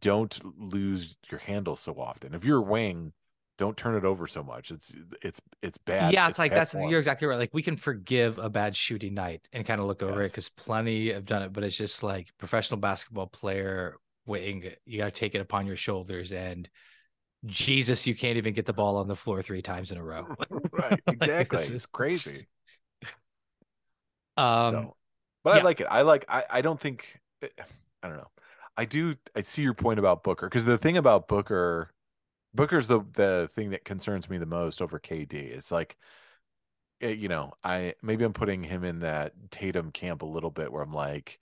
[0.00, 2.34] don't lose your handle so often.
[2.34, 3.12] If you're wing,
[3.58, 4.70] don't turn it over so much.
[4.70, 6.12] It's it's it's bad.
[6.12, 6.90] yeah, it's, like that's form.
[6.90, 7.38] you're exactly right.
[7.38, 10.48] Like we can forgive a bad shooting night and kind of look over it because
[10.50, 13.96] plenty have done it, but it's just like professional basketball player
[14.26, 14.64] waiting.
[14.84, 16.68] You got to take it upon your shoulders, and
[17.46, 20.26] Jesus, you can't even get the ball on the floor three times in a row.
[20.72, 21.58] right, Like, exactly.
[21.58, 22.46] this it's is- crazy.
[24.36, 24.96] Um, so,
[25.44, 25.86] but I like it.
[25.90, 26.26] I like.
[26.28, 26.42] I.
[26.50, 27.18] I don't think.
[27.42, 28.28] I don't know.
[28.76, 29.14] I do.
[29.34, 31.90] I see your point about Booker because the thing about Booker,
[32.54, 35.34] Booker's the the thing that concerns me the most over KD.
[35.34, 35.96] It's like,
[37.00, 40.72] eh, you know, I maybe I'm putting him in that Tatum camp a little bit
[40.72, 41.38] where I'm like,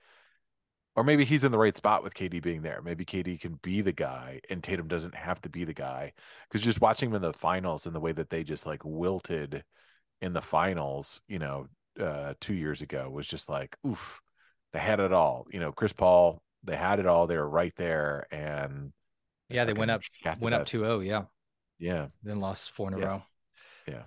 [0.96, 2.80] or maybe he's in the right spot with KD being there.
[2.82, 6.12] Maybe KD can be the guy and Tatum doesn't have to be the guy.
[6.48, 9.64] Because just watching him in the finals and the way that they just like wilted
[10.20, 11.66] in the finals, you know,
[12.00, 14.20] uh, two years ago was just like, oof,
[14.72, 15.46] they had it all.
[15.50, 17.26] You know, Chris Paul, they had it all.
[17.26, 18.92] They were right there, and
[19.48, 20.02] yeah, they went up,
[20.40, 20.80] went up bed.
[20.80, 21.24] 2-0, Yeah,
[21.78, 23.06] Yeah, then lost four in a Yeah.
[23.06, 23.22] row.
[23.86, 24.02] Yeah.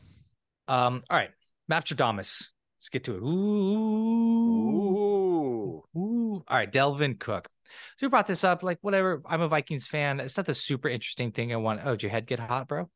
[0.67, 1.03] Um.
[1.09, 1.31] All right,
[1.71, 2.49] Mapstradamus.
[2.79, 3.21] Let's get to it.
[3.21, 3.27] Ooh.
[4.57, 5.83] Ooh.
[5.99, 6.43] Ooh.
[6.47, 7.49] All right, Dalvin Cook.
[7.97, 9.21] So we brought this up, like whatever.
[9.25, 10.19] I'm a Vikings fan.
[10.19, 11.81] It's not the super interesting thing I want.
[11.83, 12.89] Oh, did your head get hot, bro?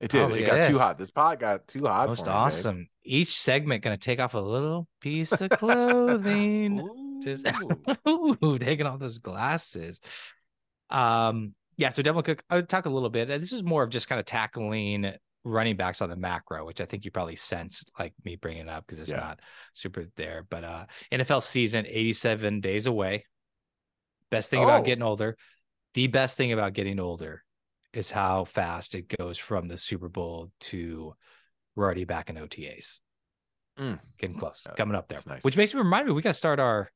[0.00, 0.30] It did.
[0.30, 0.96] Oh, it got too hot.
[0.98, 2.08] This pot got too hot.
[2.08, 2.36] Most for me, babe.
[2.36, 2.88] awesome.
[3.04, 7.07] Each segment gonna take off a little piece of clothing.
[7.22, 7.46] Just
[8.08, 8.58] Ooh.
[8.58, 10.00] Taking off those glasses.
[10.90, 11.90] Um, yeah.
[11.90, 13.28] So Dalvin Cook, I would talk a little bit.
[13.28, 15.12] This is more of just kind of tackling
[15.44, 18.68] running backs on the macro, which I think you probably sensed like me bringing it
[18.68, 19.16] up because it's Yeah.
[19.20, 19.40] not
[19.72, 20.44] super there.
[20.48, 23.24] But uh NFL season 87 days away.
[24.30, 24.64] Best thing Oh.
[24.64, 25.36] about getting older,
[25.94, 27.44] the best thing about getting older
[27.94, 31.14] is how fast it goes from the Super Bowl to
[31.74, 32.98] we're already back in OTAs.
[33.78, 34.00] Mm.
[34.18, 35.20] Getting close, Yeah, coming up there.
[35.26, 35.44] nice.
[35.44, 36.90] Which makes me remind me, we got to start our.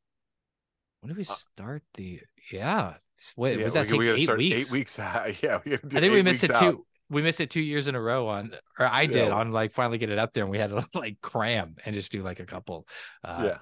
[1.03, 2.21] When do we Uh, start the?
[2.51, 2.95] Yeah,
[3.37, 4.67] Wait, Yeah, was that we, we take gotta eight weeks?
[4.69, 5.31] Eight weeks out.
[5.43, 6.61] Yeah, we I think we missed it out.
[6.61, 6.87] two.
[7.11, 9.35] We missed it two years in a row on, or I did Yeah.
[9.35, 12.11] on like finally get it up there, and we had to like cram and just
[12.13, 12.87] do like a couple.
[13.23, 13.59] Uh, yeah,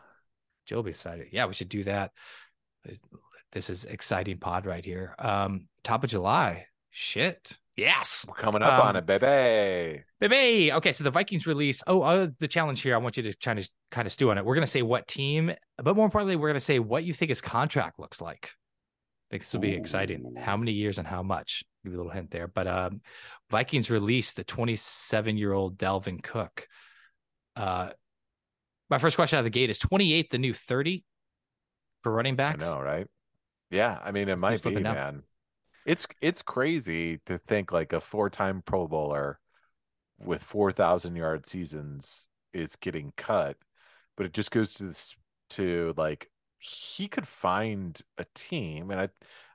[0.67, 1.29] Joe decided.
[1.33, 2.13] Yeah, we should do that.
[3.53, 5.15] This is exciting pod right here.
[5.19, 6.67] Um, top of July.
[6.91, 7.57] Shit.
[7.81, 8.27] Yes.
[8.29, 10.03] we're coming up on Um, it, baby.
[10.21, 10.73] Baby.
[10.73, 11.83] Okay, so the Vikings release.
[11.87, 12.95] Oh, uh, the challenge here.
[12.95, 14.45] I want you to try to kind of stew on it.
[14.45, 17.41] We're gonna say what team, but more importantly, we're gonna say what you think his
[17.41, 18.51] contract looks like.
[18.53, 20.35] I think this will be exciting.
[20.37, 21.65] How many years and how much?
[21.85, 22.49] Give you a little hint there.
[22.49, 23.01] But um,
[23.49, 26.67] Vikings released the 27 year old Dalvin Cook.
[27.57, 27.91] Uh,
[28.91, 31.05] my first question out of the gate is 28 the new 30
[32.03, 32.65] for running I backs?
[32.65, 33.07] know, right?
[33.71, 35.23] Yeah, I mean, it might be, man.
[35.91, 39.41] It's it's crazy to think like a four-time Pro Bowler
[40.25, 43.57] with four thousand yard seasons is getting cut,
[44.17, 45.17] but it just goes to this
[45.51, 49.09] to like he could find a team, and I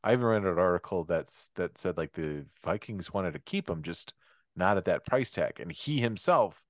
[0.03, 3.81] I even read an article that's that said like the Vikings wanted to keep him,
[3.81, 4.13] just
[4.57, 6.65] not at that price tag, and he himself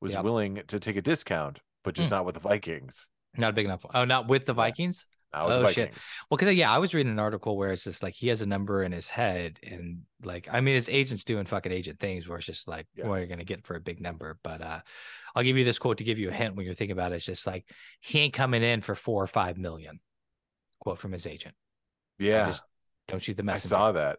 [0.00, 0.24] was Yep.
[0.24, 2.16] willing to take a discount, but just Hmm.
[2.16, 3.10] not with the Vikings.
[3.36, 3.84] Not big enough.
[3.92, 4.54] Oh, not with the.
[4.54, 5.08] Vikings?
[5.32, 5.92] Oh, shit.
[6.28, 8.46] Well, because yeah, I was reading an article where it's just like he has a
[8.46, 12.38] number in his head, and like I mean, his agent's doing fucking agent things where
[12.38, 13.06] it's just like, Yeah.
[13.06, 14.38] what are you gonna get for a big number?
[14.42, 14.80] But uh
[15.34, 17.16] I'll give you this quote to give you a hint when you're thinking about it.
[17.16, 17.64] It's just like
[18.00, 20.00] he ain't coming in for four or five million.
[20.80, 21.54] Quote from his agent.
[22.18, 22.46] Yeah.
[22.46, 22.64] just
[23.06, 23.64] don't shoot the mess.
[23.64, 24.18] I saw that.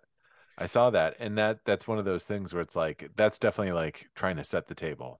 [0.57, 1.17] I saw that.
[1.19, 4.43] And that that's one of those things where it's like that's definitely like trying to
[4.43, 5.19] set the table.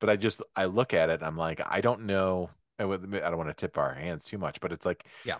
[0.00, 2.50] But I just I look at it I'm like, I don't know.
[2.90, 5.36] I don't want to tip our hands too much, but it's like Yeah.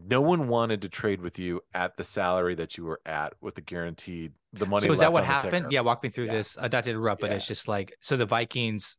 [0.00, 3.56] No one wanted to trade with you at the salary that you were at with
[3.56, 4.86] the guaranteed the money.
[4.86, 5.72] So is that what happened?
[5.72, 6.32] Yeah, walk me through Yeah.
[6.34, 6.56] this.
[6.56, 8.96] Uh, not to interrupt, but it's just like so the Vikings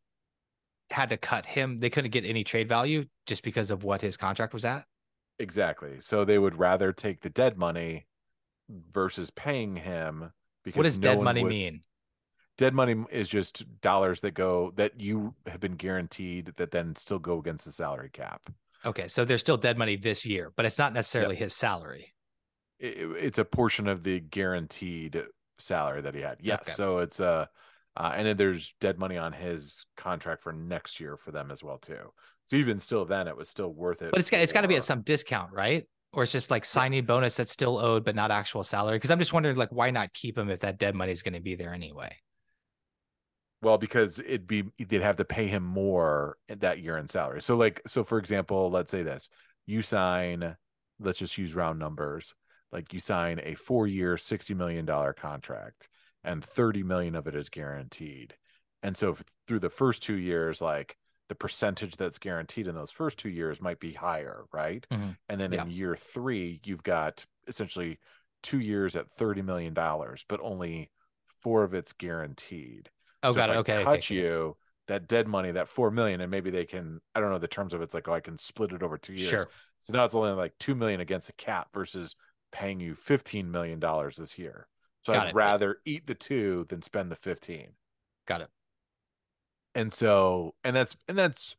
[0.91, 1.79] had to cut him.
[1.79, 4.85] They couldn't get any trade value just because of what his contract was at.
[5.37, 6.01] Exactly.
[6.01, 8.05] So they would rather take the dead money
[8.91, 10.33] versus paying him
[10.65, 11.81] because What does no dead money would- mean?
[12.59, 17.17] Dead money is just dollars that go that you have been guaranteed that then still
[17.17, 18.41] go against the salary cap.
[18.85, 22.13] Okay, so there's still dead money this year, but it's not necessarily his salary.
[22.77, 25.23] It, it's a portion of the guaranteed
[25.57, 26.39] salary that he had.
[26.41, 26.71] Yes, Okay.
[26.71, 27.45] so it's uh,
[27.95, 31.63] uh and then there's dead money on his contract for next year for them as
[31.63, 32.11] well too.
[32.43, 34.11] So even still then it was still worth it.
[34.11, 35.85] But it's got it's got to be at some discount, right?
[36.11, 38.97] Or it's just like signing bonus that's still owed but not actual salary.
[38.97, 41.35] Because I'm just wondering, like, why not keep him if that dead money is going
[41.35, 42.17] to be there anyway?
[43.61, 47.41] Well, because it'd be they'd have to pay him more that year in salary.
[47.41, 49.29] So like so for example, let's say this.
[49.65, 50.55] You sign,
[50.99, 52.33] let's just use round numbers.
[52.71, 55.89] Like you sign a 4-year, 60 million dollar contract
[56.23, 58.35] and 30 million of it is guaranteed.
[58.83, 60.95] And so if through the first 2 years like
[61.27, 64.85] the percentage that's guaranteed in those first 2 years might be higher, right?
[64.91, 65.17] Mhm.
[65.27, 65.63] And then Yeah.
[65.63, 67.99] in year 3 you've got essentially
[68.41, 70.91] 2 years at 30 million dollars, but only
[71.25, 72.89] 4 of it's guaranteed.
[73.23, 73.55] Oh, So got if it.
[73.55, 77.01] I Okay, cut okay, you that dead money, that four million, and maybe they can.
[77.15, 77.85] I don't know the terms of it.
[77.85, 79.29] It's like oh, I can split it over two years.
[79.29, 79.49] Sure.
[79.79, 82.15] So now it's only like two million against a cap versus
[82.51, 84.67] paying you fifteen million dollars this year.
[85.01, 85.35] So Got I'd it.
[85.35, 87.69] rather eat the two than spend the fifteen.
[88.25, 88.49] got it.
[89.75, 91.55] And so, and that's and that's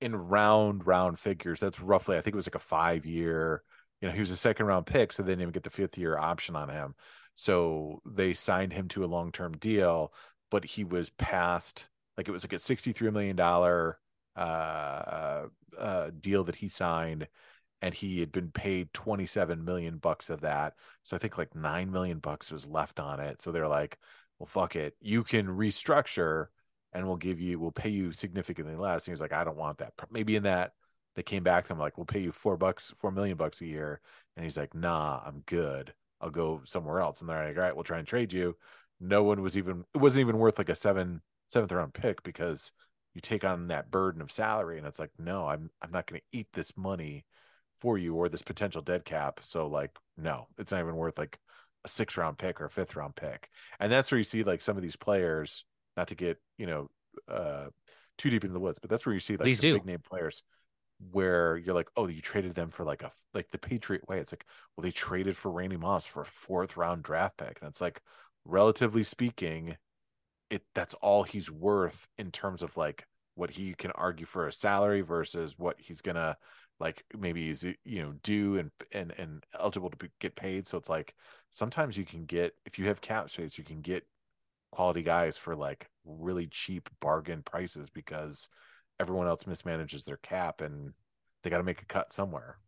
[0.00, 1.60] in round round figures.
[1.60, 2.16] That's roughly.
[2.18, 3.62] I think it was like a five year.
[4.00, 5.98] You know, he was a second round pick, so they didn't even get the fifth
[5.98, 6.94] year option on him.
[7.36, 10.12] So they signed him to a long term deal,
[10.54, 13.98] but he was past like it was like a sixty three million dollar
[14.36, 17.26] uh, uh, deal that he signed,
[17.82, 20.74] and he had been paid twenty seven million bucks of that.
[21.02, 23.42] So I think like nine million bucks was left on it.
[23.42, 23.98] So they're like,
[24.38, 26.46] well, fuck it, you can restructure,
[26.92, 29.02] and we'll give you, we'll pay you significantly less.
[29.02, 29.94] And he was like, I don't want that.
[30.08, 30.74] Maybe in that
[31.16, 33.66] they came back to him like, we'll pay you four bucks, four million bucks a
[33.66, 34.00] year,
[34.36, 35.94] and he's like, nah, I'm good.
[36.20, 37.20] I'll go somewhere else.
[37.20, 38.56] And they're like, all right, we'll try and trade you.
[39.00, 42.72] No one was even it wasn't even worth like a seven seventh round pick because
[43.14, 46.20] you take on that burden of salary and it's like, no, I'm I'm not gonna
[46.32, 47.24] eat this money
[47.76, 49.40] for you or this potential dead cap.
[49.42, 51.38] So like, no, it's not even worth like
[51.84, 53.48] a six round pick or a fifth round pick.
[53.80, 55.64] And that's where you see like some of these players,
[55.96, 56.88] not to get, you know,
[57.28, 57.66] uh
[58.18, 59.74] too deep into the woods, but that's where you see like Please do.
[59.74, 60.42] big name players
[61.12, 64.18] where you're like, oh, you traded them for like a like the Patriot way.
[64.18, 67.68] It's like, well, they traded for Randy Moss for a fourth round draft pick, and
[67.68, 68.00] it's like,
[68.44, 69.76] relatively speaking,
[70.50, 74.52] it that's all he's worth in terms of like what he can argue for a
[74.52, 76.36] salary versus what he's gonna
[76.80, 80.66] like maybe he's you know due and and and eligible to be, get paid.
[80.66, 81.14] So it's like
[81.50, 84.06] sometimes you can get if you have cap space, you can get
[84.72, 88.48] quality guys for like really cheap bargain prices because
[89.00, 90.92] everyone else mismanages their cap and
[91.42, 92.58] they got to make a cut somewhere.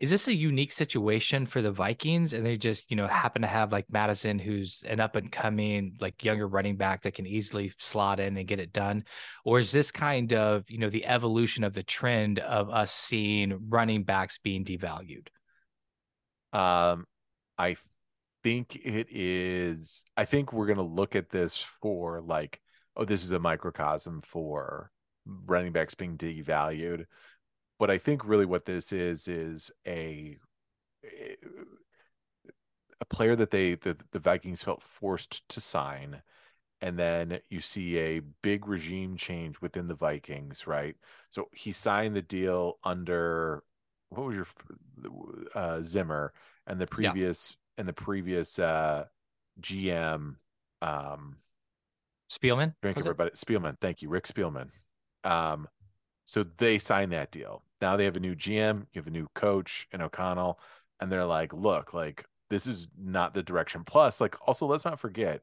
[0.00, 3.48] Is this a unique situation for the Vikings and they just, you know, happen to
[3.48, 7.72] have like Mattison, who's an up and coming like younger running back that can easily
[7.78, 9.04] slot in and get it done
[9.44, 13.68] or is this kind of, you know, the evolution of the trend of us seeing
[13.68, 15.28] running backs being devalued?
[16.52, 17.06] Um
[17.56, 17.76] I
[18.42, 22.60] think it is I think we're going to look at this for like
[22.96, 24.90] oh this is a microcosm for
[25.46, 27.06] running backs being devalued
[27.84, 30.38] but I think really what this is is a
[32.98, 36.22] a player that they the, the Vikings felt forced to sign
[36.80, 40.96] and then you see a big regime change within the Vikings, right?
[41.28, 43.62] So he signed the deal under
[44.08, 44.46] what was your
[45.54, 46.32] uh, Zimmer
[46.66, 47.80] and the previous yeah.
[47.80, 49.04] and the previous uh,
[49.60, 50.36] GM
[50.80, 51.36] um,
[52.30, 52.76] Spielman.
[52.80, 53.32] Drink everybody.
[53.32, 54.70] Spielman, thank you, Rick Spielman.
[55.22, 55.68] Um,
[56.24, 57.62] so they signed that deal.
[57.84, 60.58] Now they have a new GM, you have a new coach in O'Connell,
[61.00, 63.84] and they're like, look, like this is not the direction.
[63.84, 65.42] Plus, like also let's not forget,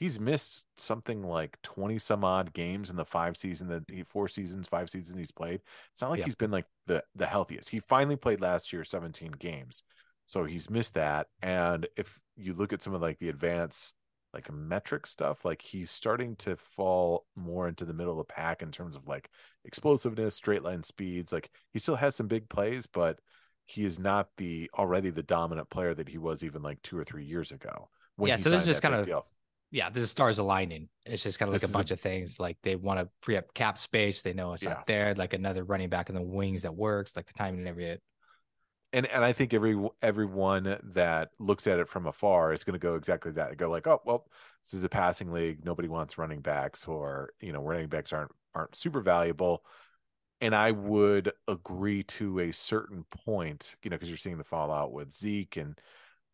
[0.00, 4.26] he's missed something like 20 some odd games in the five season that he four
[4.26, 5.60] seasons, five seasons he's played.
[5.92, 6.24] It's not like yeah.
[6.24, 7.70] he's been like the the healthiest.
[7.70, 9.84] He finally played last year 17 games.
[10.26, 11.28] So he's missed that.
[11.40, 13.94] And if you look at some of like the advanced
[14.36, 18.60] like metric stuff, like he's starting to fall more into the middle of the pack
[18.60, 19.30] in terms of like
[19.64, 21.32] explosiveness, straight line speeds.
[21.32, 23.18] Like he still has some big plays, but
[23.64, 27.04] he is not the already the dominant player that he was even like two or
[27.04, 27.88] three years ago.
[28.22, 29.26] yeah, so this is just kind of deal.
[29.70, 30.90] yeah, this is stars aligning.
[31.06, 32.38] It's just kind of like this a bunch a, of things.
[32.38, 34.20] Like they want to free up cap space.
[34.20, 34.74] They know it's yeah.
[34.74, 35.14] not there.
[35.14, 37.16] Like another running back in the wings that works.
[37.16, 37.98] Like the timing and everything
[38.92, 42.78] and and I think every everyone that looks at it from afar is going to
[42.78, 43.56] go exactly that.
[43.56, 44.26] Go like, oh well,
[44.62, 45.64] this is a passing league.
[45.64, 49.64] Nobody wants running backs, or you know, running backs aren't aren't super valuable.
[50.40, 54.92] And I would agree to a certain point, you know, because you're seeing the fallout
[54.92, 55.78] with Zeke, and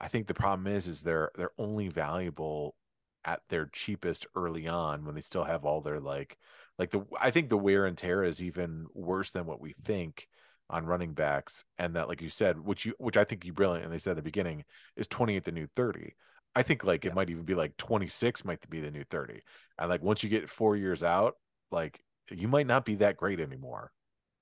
[0.01, 2.77] I think the problem is, is they're they're only valuable
[3.25, 6.39] at their cheapest early on when they still have all their like
[6.79, 10.29] like the I think the wear and tear is even worse than what we think
[10.73, 13.85] on running backs, and that, like you said, which you which I think you brilliant,
[13.85, 14.65] and they said at the beginning
[14.97, 16.15] is 28 the new 30.
[16.55, 17.11] I think like yeah.
[17.11, 19.41] it might even be like 26 might be the new 30.
[19.79, 21.35] And like once you get four years out,
[21.71, 23.93] like you might not be that great anymore.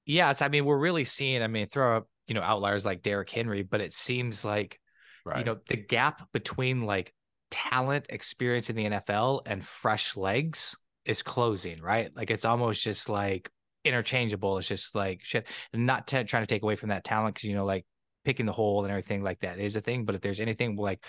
[0.07, 1.43] Yes, I mean we're really seeing.
[1.43, 4.81] I mean, throw up you know outliers like Derrick Henry, but it seems like
[5.25, 5.39] right.
[5.39, 7.13] you know the gap between like
[7.51, 11.81] talent, experience in the NFL, and fresh legs is closing.
[11.81, 13.51] Right, like it's almost just like
[13.85, 14.59] interchangeable.
[14.59, 15.47] It's just like shit.
[15.73, 17.87] Not t- trying to take away from that talent because you know, like
[18.25, 20.05] picking the hole and everything like that is a thing.
[20.05, 21.05] But if there's anything like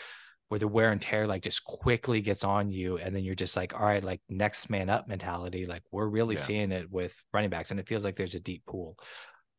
[0.50, 3.56] where the wear and tear like just quickly gets on you, and then you're just
[3.56, 5.66] like, all right, like next man up mentality.
[5.66, 6.42] Like we're really yeah.
[6.42, 8.98] seeing it with running backs, and it feels like there's a deep pool.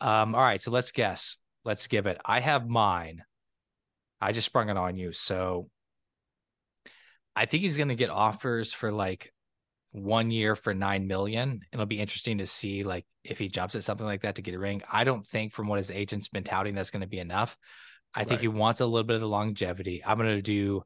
[0.00, 1.38] Um, all right, so let's guess.
[1.64, 2.20] Let's give it.
[2.24, 3.22] I have mine.
[4.20, 5.12] I just sprung it on you.
[5.12, 5.68] So
[7.34, 9.32] I think he's going to get offers for like
[9.92, 11.60] one year for nine million.
[11.72, 14.54] It'll be interesting to see like if he jumps at something like that to get
[14.54, 14.82] a ring.
[14.90, 17.56] I don't think from what his agent's been touting that's going to be enough.
[18.14, 18.28] I right.
[18.28, 20.02] think he wants a little bit of the longevity.
[20.04, 20.82] I'm going to do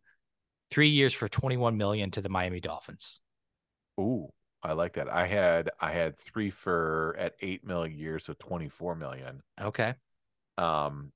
[0.70, 3.20] three years for 21 million to the Miami Dolphins.
[3.98, 4.28] Ooh,
[4.62, 5.08] I like that.
[5.08, 9.40] I had I had three for at eight million years, so 24 million.
[9.60, 9.94] Okay.
[10.58, 11.12] Um,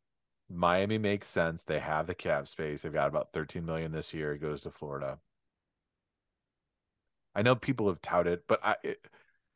[0.48, 1.64] Miami makes sense.
[1.64, 2.82] They have the cap space.
[2.82, 4.32] They've got about 13 million this year.
[4.32, 5.18] It goes to Florida.
[7.34, 9.06] I know people have touted, but I it,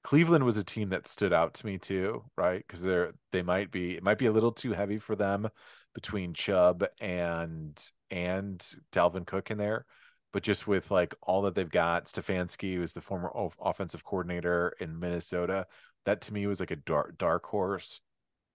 [0.02, 2.64] Cleveland was a team that stood out to me too, right?
[2.66, 5.48] Because they're they might be it might be a little too heavy for them
[5.94, 8.58] between Chubb and and
[8.92, 9.86] Dalvin Cook in there.
[10.32, 14.98] But just with like all that they've got, Stefanski, who's the former offensive coordinator in
[14.98, 15.66] Minnesota,
[16.06, 18.00] that to me was like a dark dark horse.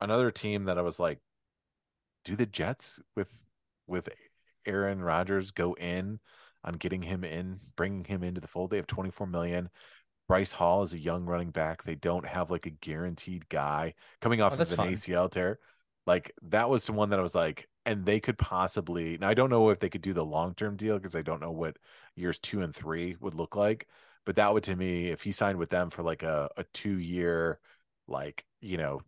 [0.02, 1.20] Another team that I was like,
[2.26, 3.32] do the Jets with
[3.88, 4.10] with
[4.66, 6.20] Aaron Rodgers go in
[6.64, 8.72] on getting him in, bringing him into the fold.
[8.72, 9.70] They have 24 million.
[10.30, 11.84] Breece Hall is a young running back.
[11.84, 14.94] They don't have like a guaranteed guy coming off oh, of an fun.
[14.94, 15.60] ACL tear.
[16.06, 19.18] Like that was the one that I was like, and they could possibly.
[19.18, 21.42] Now I don't know if they could do the long term deal because I don't
[21.42, 21.78] know what
[22.16, 23.88] years two and three would look like.
[24.26, 27.00] But that would to me, if he signed with them for like a, a two
[27.00, 27.60] year,
[28.08, 29.02] like you know,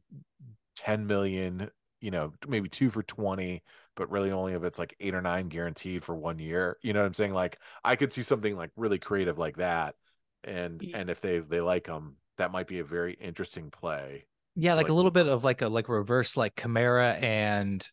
[0.78, 1.70] 10 million,
[2.02, 3.64] you know, maybe two for 20
[3.96, 6.78] but really only if it's like eight or nine guaranteed for one year.
[6.82, 7.34] You know what I'm saying?
[7.34, 9.96] Like I could see something like really creative like that,
[10.44, 10.98] and yeah.
[10.98, 14.26] and if they they like them, that might be a very interesting play.
[14.56, 17.88] Yeah, like, like, a little bit of like a like reverse like Kamara and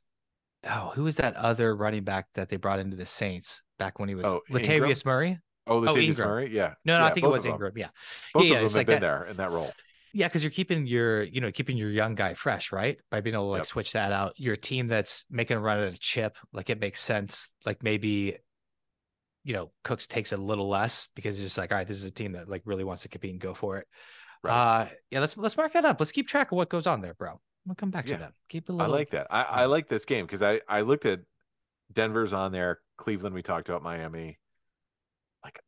[0.69, 4.09] oh, who was that other running back that they brought into the Saints back when
[4.09, 5.39] he was oh, Latavius Murray?
[5.67, 6.75] Oh, oh Latavius oh, Murray, yeah.
[6.85, 7.75] No, no, yeah, I think it was Ingram.
[7.77, 7.89] Yeah,
[8.35, 9.01] both yeah, of them have like been that.
[9.01, 9.71] there in that role.
[10.13, 12.99] Yeah, because you're keeping your, you know, keeping your young guy fresh, right?
[13.11, 13.67] By being able to like Yep.
[13.67, 14.35] switch that out.
[14.39, 17.51] Your team that's making a run at a chip, like it makes sense.
[17.67, 18.39] Like maybe,
[19.45, 22.05] you know, Cooks takes a little less because it's just like, all right, this is
[22.05, 23.87] a team that like really wants to compete and go for it.
[24.43, 24.83] Right.
[24.83, 25.99] Uh yeah, let's let's mark that up.
[26.01, 27.41] Let's keep track of what goes on there, bro.
[27.67, 28.17] We'll come back Yeah.
[28.17, 28.33] to that.
[28.49, 29.27] Keep a I little I like that.
[29.31, 31.21] I, I like this game because I I looked at
[31.93, 33.35] Denver's on there, Cleveland.
[33.35, 34.39] We talked about Miami.
[35.45, 35.61] Like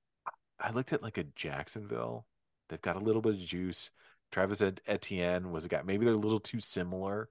[0.58, 2.26] I looked at like a Jacksonville.
[2.68, 3.90] They've got a little bit of juice.
[4.30, 5.82] Travis Etienne was a guy.
[5.82, 7.28] Maybe they're a little too similar.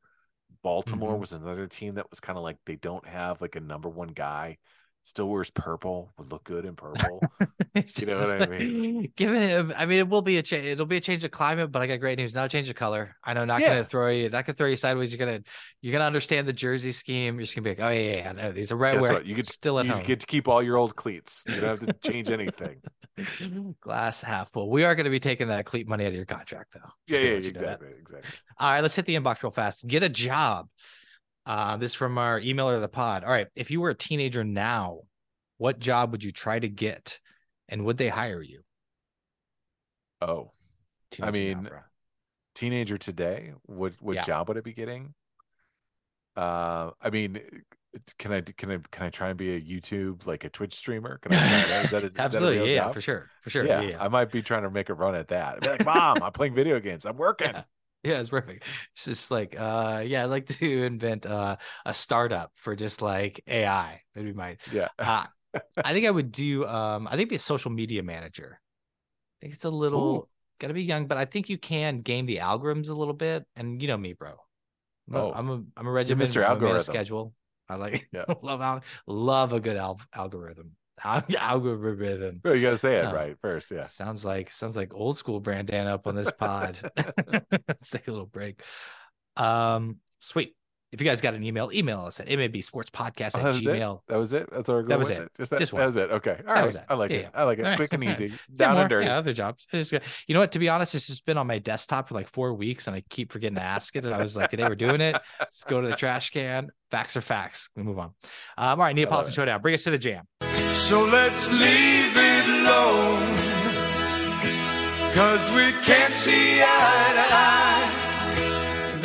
[0.64, 1.20] Baltimore Mhm.
[1.20, 4.10] was another team that was kind of like they don't have like a number one
[4.10, 4.58] guy.
[5.04, 6.12] Still wears purple.
[6.18, 7.22] Would look good in purple.
[7.98, 9.12] You know what I mean?
[9.16, 10.66] Given it, I mean, it will be a change.
[10.66, 12.34] It'll be a change of climate, but I got great news.
[12.34, 13.16] Not a change of color.
[13.24, 13.70] I know, not Yeah.
[13.70, 15.14] gonna throw you, not gonna throw you sideways.
[15.14, 15.40] You're gonna,
[15.82, 17.36] you're gonna understand the jersey scheme.
[17.36, 19.14] You're just gonna be like, oh yeah, yeah, I know these are right Guess where
[19.14, 19.26] what?
[19.26, 20.04] You get still at you home.
[20.04, 21.44] get to keep all your old cleats.
[21.48, 22.82] You don't have to change anything.
[23.82, 24.70] Glass half full.
[24.70, 26.90] We are going to be taking that cleat money out of your contract, though.
[27.08, 27.74] Yeah, Just yeah, let you know that.
[27.82, 28.40] exactly, exactly.
[28.58, 29.88] All right, let's hit the inbox real fast.
[29.88, 30.68] Get a job.
[31.50, 33.24] Uh, this is from our emailer of the pod.
[33.24, 35.00] All right, if you were a teenager now,
[35.58, 37.20] what job would you try to get,
[37.68, 38.62] and would they hire you?
[40.22, 40.52] Oh,
[41.22, 41.80] I Teenager now, mean, bro.
[42.56, 44.22] teenager today, what what Yeah.
[44.22, 45.16] job would I be getting?
[46.36, 47.40] Uh, I mean,
[48.18, 51.18] can I can I can I try and be a YouTube like a Twitch streamer?
[51.20, 52.94] Can I that is that a absolutely, yeah, yeah, job?
[52.94, 53.98] for sure, for sure, yeah, yeah, yeah.
[53.98, 55.56] I might be trying to make a run at that.
[55.58, 57.06] I'd be like, Mom, I'm playing video games.
[57.06, 57.48] I'm working.
[57.54, 57.64] Yeah.
[58.04, 58.64] Yeah, it's perfect.
[58.94, 63.42] It's just like, uh, yeah, I'd like to invent uh, a startup for just like
[63.48, 64.02] AI.
[64.14, 64.58] That'd be my.
[64.72, 64.90] Yeah.
[65.00, 65.26] Uh,
[65.84, 66.66] I think I would do.
[66.68, 68.60] Um, I think be a social media manager.
[68.62, 70.30] I think it's a little
[70.60, 73.46] got to be young, but I think you can game the algorithms a little bit.
[73.56, 74.36] And you know me, bro.
[75.10, 76.28] I'm Oh, I'm a I'm a regimen.
[76.28, 76.42] Mr.
[76.42, 76.84] A Algorithm.
[76.84, 77.34] schedule.
[77.68, 78.26] I like Yeah.
[78.42, 80.76] love love a good al- algorithm.
[81.04, 82.40] Al- algorithm.
[82.42, 83.14] Bro, you got to say it No.
[83.14, 83.72] right first.
[83.72, 83.86] Yeah.
[83.86, 86.80] Sounds like sounds like old school Brandon up on this pod.
[87.68, 88.62] Let's take a little break.
[89.38, 90.56] Um, sweet.
[90.92, 94.08] If you guys got an email, email us at mabsportspodcast Oh, at that was it?
[94.08, 94.50] That was it.
[94.52, 95.30] That's we're That was it.
[95.38, 96.10] Just that, Just that was it.
[96.10, 96.32] Okay.
[96.32, 96.66] All That right.
[96.66, 96.84] was it.
[96.90, 97.22] I like Yeah, it.
[97.22, 97.30] yeah.
[97.36, 97.76] I like it.
[97.76, 98.34] Quick and easy.
[98.56, 98.82] Down more.
[98.82, 99.06] and dirty.
[99.06, 99.68] Yeah, other jobs.
[99.72, 100.52] Just- you know what?
[100.54, 103.04] To be honest, it's just been on my desktop for like four weeks, and I
[103.08, 104.04] keep forgetting to ask it.
[104.04, 105.16] And I was like, today we're doing it.
[105.40, 106.70] Let's go to the trash can.
[106.90, 107.70] Facts are facts.
[107.76, 108.06] We move on.
[108.08, 108.14] Um,
[108.58, 109.36] all right, Neapolitan it.
[109.36, 109.62] Showdown.
[109.62, 110.26] Bring us to the jam.
[110.88, 113.36] So let's leave it alone.
[115.14, 117.86] Cause we can't see eye to eye.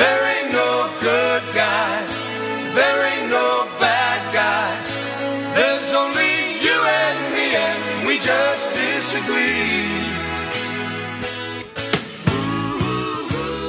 [0.00, 2.06] There ain't no good guy.
[2.78, 4.70] There ain't no bad guy.
[5.54, 6.32] There's only
[6.64, 9.84] you and me, and we just disagree.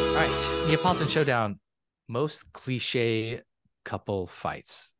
[0.09, 1.59] All right, Neapolitan Showdown.
[2.07, 3.41] Most cliche
[3.83, 4.93] couple fights.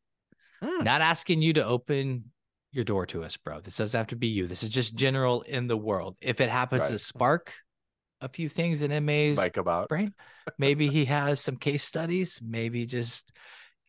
[0.62, 0.84] Hmm.
[0.84, 2.32] Not asking you to open
[2.76, 3.62] your door to us, bro.
[3.62, 4.48] This doesn't have to be you.
[4.48, 6.18] This is just general in the world.
[6.22, 7.54] If it happens to spark
[8.22, 9.90] a few things in MA's Mike about.
[9.90, 10.14] brain,
[10.58, 12.40] maybe he has some case studies.
[12.46, 13.32] Maybe just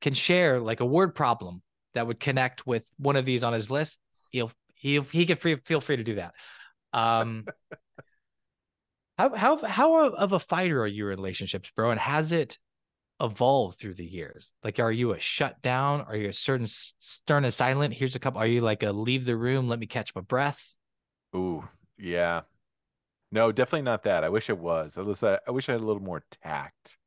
[0.00, 1.62] can share like a word problem
[1.94, 3.98] that would connect with one of these on his list.
[4.30, 6.34] He'll he'll he can free, feel free to do that.
[6.92, 7.46] Um,
[9.18, 11.90] how how how of a fighter are you in relationships, bro?
[11.90, 12.58] And has it
[13.20, 14.52] evolved through the years?
[14.62, 16.02] Like, are you a shut down?
[16.02, 17.94] Are you a certain stern and silent?
[17.94, 18.40] Here's a couple.
[18.40, 20.76] Are you like a leave the room, let me catch my breath?
[21.34, 21.64] Ooh,
[21.98, 22.42] yeah.
[23.32, 24.24] No, definitely not that.
[24.24, 24.96] I wish it was.
[24.98, 26.98] I was I wish I had a little more tact.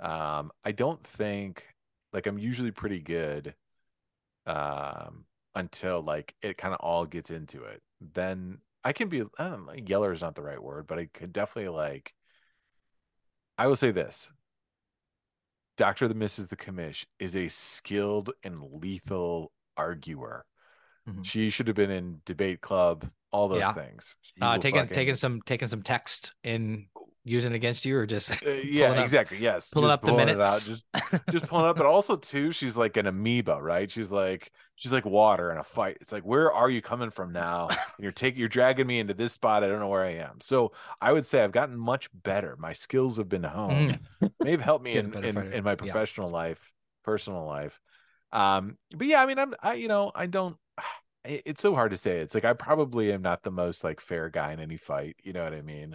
[0.00, 1.66] Um, I don't think
[2.12, 3.54] like I'm usually pretty good
[4.46, 7.82] um until like it kind of all gets into it.
[8.00, 11.32] Then I can be I know, yeller is not the right word, but I could
[11.32, 12.14] definitely like
[13.58, 14.32] I will say this.
[15.80, 16.50] Doctor the Mrs.
[16.50, 20.44] the Commish is a skilled and lethal arguer.
[21.08, 21.24] Mhm.
[21.24, 23.72] She should have been in debate club, all those Yeah.
[23.72, 24.14] things.
[24.20, 26.88] She Uh, taking fucking- taking some taking some text and
[27.24, 29.38] using against you, or just Uh, yeah, up- exactly.
[29.38, 30.66] Yes, pulling just up the pulling it out, minutes.
[30.66, 30.84] just
[31.30, 31.76] just pulling up.
[31.76, 33.90] But also too, she's like an amoeba, right?
[33.90, 35.98] She's like she's like water in a fight.
[36.00, 37.68] It's like where are you coming from now?
[37.68, 39.62] And you're taking you're dragging me into this spot.
[39.64, 40.40] I don't know where I am.
[40.40, 42.56] So I would say I've gotten much better.
[42.58, 43.98] My skills have been honed.
[44.22, 44.30] Mm.
[44.42, 45.74] May have helped me in in, in my Yeah.
[45.76, 46.72] professional life,
[47.04, 47.78] personal life.
[48.32, 50.56] Um, but yeah, I mean, I'm I you know I don't.
[51.22, 52.20] It's so hard to say.
[52.20, 55.16] It's like I probably am not the most like fair guy in any fight.
[55.22, 55.94] You know what I mean?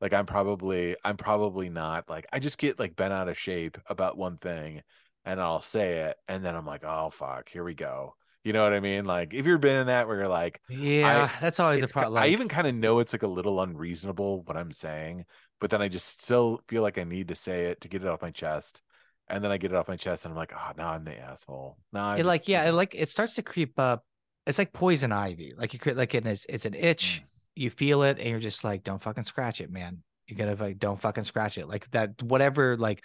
[0.00, 3.78] Like I'm probably I'm probably not like I just get like bent out of shape
[3.86, 4.82] about one thing
[5.24, 8.14] and I'll say it and then I'm like, oh fuck, here we go.
[8.44, 9.04] You know what I mean?
[9.04, 12.22] Like if you've been in that where you're like, Yeah, that's always a problem.
[12.22, 15.24] I even kind of know it's like a little unreasonable what I'm saying,
[15.60, 18.08] but then I just still feel like I need to say it to get it
[18.08, 18.82] off my chest.
[19.28, 21.18] And then I get it off my chest and I'm like, oh, now I'm the
[21.18, 21.78] asshole.
[21.92, 24.04] Now I it like yeah, it like it starts to creep up.
[24.46, 25.52] It's like poison ivy.
[25.56, 27.22] Like you create like it is it's an itch.
[27.24, 27.35] Mm.
[27.56, 30.02] You feel it, and you're just like, don't fucking scratch it, man.
[30.28, 31.66] You gotta like don't fucking scratch it.
[31.68, 33.02] Like that whatever like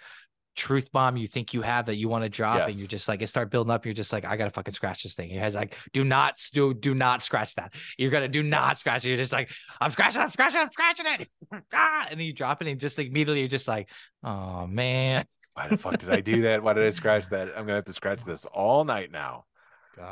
[0.54, 3.22] truth bomb you think you have that you want to drop and you're just like
[3.22, 3.86] it start building up.
[3.86, 5.30] You're just like, I gotta fucking scratch this thing.
[5.30, 7.72] Your head's like, do not do do not scratch that.
[7.96, 8.80] You're gonna do not Yes.
[8.80, 9.08] scratch it.
[9.08, 9.50] You're just like,
[9.80, 11.28] I'm scratching, I'm scratching, I'm scratching it.
[11.72, 13.88] ah, and then you drop it and just like immediately you're just like,
[14.22, 15.24] oh man.
[15.54, 16.62] Why the fuck did I do that?
[16.62, 17.48] Why did I scratch that?
[17.48, 19.44] I'm gonna have to scratch this all night now.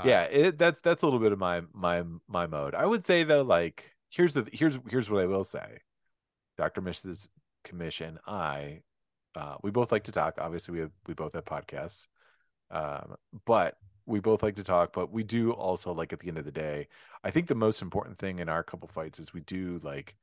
[0.07, 3.25] yeah it, that's that's a little bit of my my my mode i would say
[3.25, 5.79] though like here's the here's here's what i will say
[6.59, 7.29] dr mrs
[7.65, 8.81] commission i
[9.37, 10.37] uh we both like to talk.
[10.39, 12.07] Obviously we have we both have podcasts
[12.71, 16.39] um but we both like to talk but we do also like at the end
[16.39, 16.89] of the day
[17.23, 20.17] i think the most important thing in our couple fights is we do like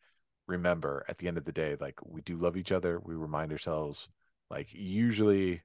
[0.47, 2.99] remember at the end of the day like we do love each other.
[3.03, 4.09] We remind ourselves
[4.49, 5.61] like usually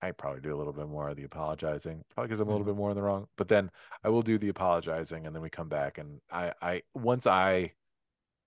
[0.00, 2.64] I probably do a little bit more of the apologizing, probably because I'm a little
[2.64, 2.74] mm-hmm.
[2.74, 3.26] bit more in the wrong.
[3.36, 3.70] But then
[4.04, 7.72] I will do the apologizing, and then we come back, and I, I once I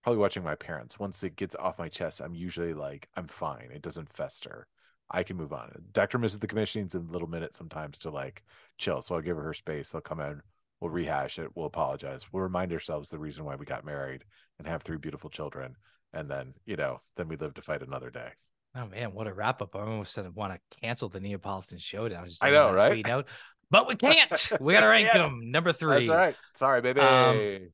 [0.03, 0.99] probably watching my parents.
[0.99, 3.69] Once it gets off my chest, I'm usually like I'm fine.
[3.73, 4.67] It doesn't fester.
[5.11, 5.71] I can move on.
[5.91, 8.43] Doctor misses the commission needs a little minute sometimes to like
[8.77, 9.93] chill, so I'll give her her space.
[9.93, 10.41] I'll come in,
[10.79, 14.23] we'll rehash it, we'll apologize, we'll remind ourselves the reason why we got married
[14.57, 15.75] and have three beautiful children,
[16.13, 18.29] and then you know, then we live to fight another day.
[18.73, 19.75] Oh man, what a wrap up!
[19.75, 22.25] I almost said I want to cancel the Neapolitan showdown.
[22.25, 23.05] Just I know, right?
[23.05, 23.25] note.
[23.69, 24.51] But we can't.
[24.61, 25.51] We gotta rank them.
[25.51, 26.07] Number three.
[26.07, 26.35] That's right.
[26.55, 27.01] Sorry, baby.
[27.01, 27.69] Um,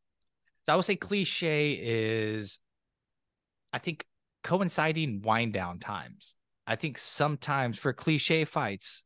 [0.66, 2.60] So I would say cliche is,
[3.72, 4.06] I think
[4.44, 6.36] coinciding wind down times.
[6.66, 9.04] I think sometimes for cliche fights,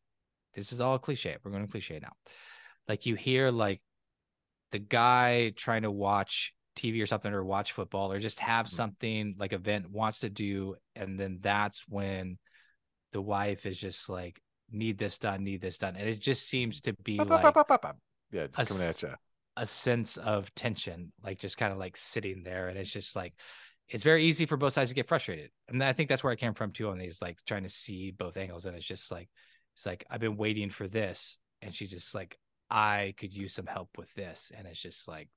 [0.56, 1.38] this is all cliche.
[1.44, 2.14] We're going to cliche now.
[2.88, 3.82] Like you hear like
[4.72, 8.70] the guy trying to watch TV or something or watch football or just have Mhm.
[8.70, 12.38] something like event wants to do, and then that's when
[13.12, 16.82] the wife is just like need this done, need this done, and it just seems
[16.82, 17.58] to be like
[18.32, 19.16] yeah, a coming at you.
[19.58, 22.70] a sense of tension, like just kind of like sitting there.
[22.70, 23.34] And it's just like,
[23.90, 25.52] it's very easy for both sides to get frustrated.
[25.68, 28.12] And I think that's where I came from too on these, like trying to see
[28.12, 28.66] both angles.
[28.66, 29.30] And it's just like,
[29.76, 31.40] it's like, I've been waiting for this.
[31.62, 32.38] And she's just like,
[32.70, 34.52] I could use some help with this.
[34.56, 35.30] And it's just like,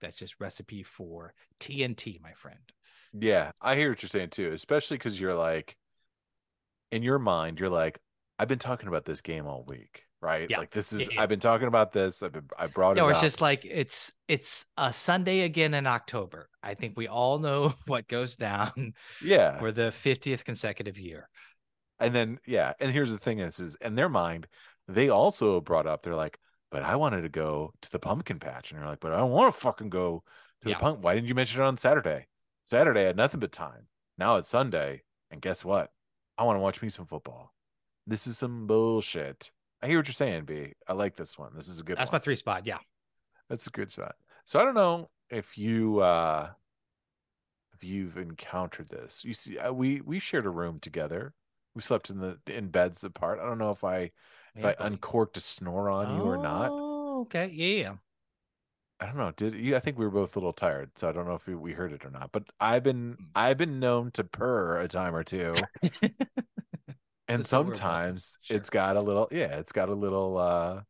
[0.00, 2.72] that's just recipe for TNT, my friend.
[3.12, 5.76] Yeah, I hear what you're saying too, especially because you're like,
[6.92, 7.98] in your mind, you're like,
[8.38, 10.50] I've been talking about this game all week, right?
[10.50, 10.56] Yeah.
[10.56, 11.10] Like this is.
[11.16, 12.22] I've been talking about this.
[12.22, 13.20] I've been, I brought Yeah, it No, it's up.
[13.20, 16.48] just like it's it's a Sunday again in October.
[16.62, 21.28] I think we all know what goes down yeah, for the 50th consecutive year.
[21.98, 24.46] and then yeah, and here's the thing is, is in their mind,
[24.88, 26.38] they also brought up, they're like,
[26.70, 29.30] but I wanted to go to the pumpkin patch, and you're like, but I don't
[29.32, 30.22] want to fucking go
[30.62, 30.76] to Yeah.
[30.76, 31.00] the pump.
[31.00, 32.26] Why didn't you mention it on Saturday?
[32.62, 33.86] Saturday I had nothing but time.
[34.18, 35.90] Now it's Sunday, and guess what?
[36.38, 37.54] I want to watch me some football.
[38.06, 39.50] This is some bullshit.
[39.82, 40.74] I hear what you're saying, B.
[40.86, 41.52] I like this one.
[41.54, 42.16] This is a good That's one.
[42.18, 42.66] my three spot.
[42.66, 42.78] Yeah.
[43.48, 44.14] That's a good shot.
[44.44, 46.50] So I don't know if you uh
[47.74, 49.24] if you've encountered this.
[49.24, 51.32] You see, uh, we we shared a room together.
[51.74, 53.38] We slept in the in beds apart.
[53.40, 54.10] I don't know if I
[54.56, 56.74] if I uncorked a snore on you or not.
[56.74, 57.48] Oh, okay.
[57.48, 57.96] Yeah, yeah.
[59.00, 59.30] I don't know.
[59.32, 59.76] Did you?
[59.76, 61.72] I think we were both a little tired, so I don't know if we, we
[61.72, 62.32] heard it or not.
[62.32, 63.26] But I've been Mm.
[63.34, 65.68] I've been known to purr a time or two,
[67.28, 68.56] and a silver bullet, sometimes sure.
[68.56, 70.82] it's got a little yeah, it's got a little uh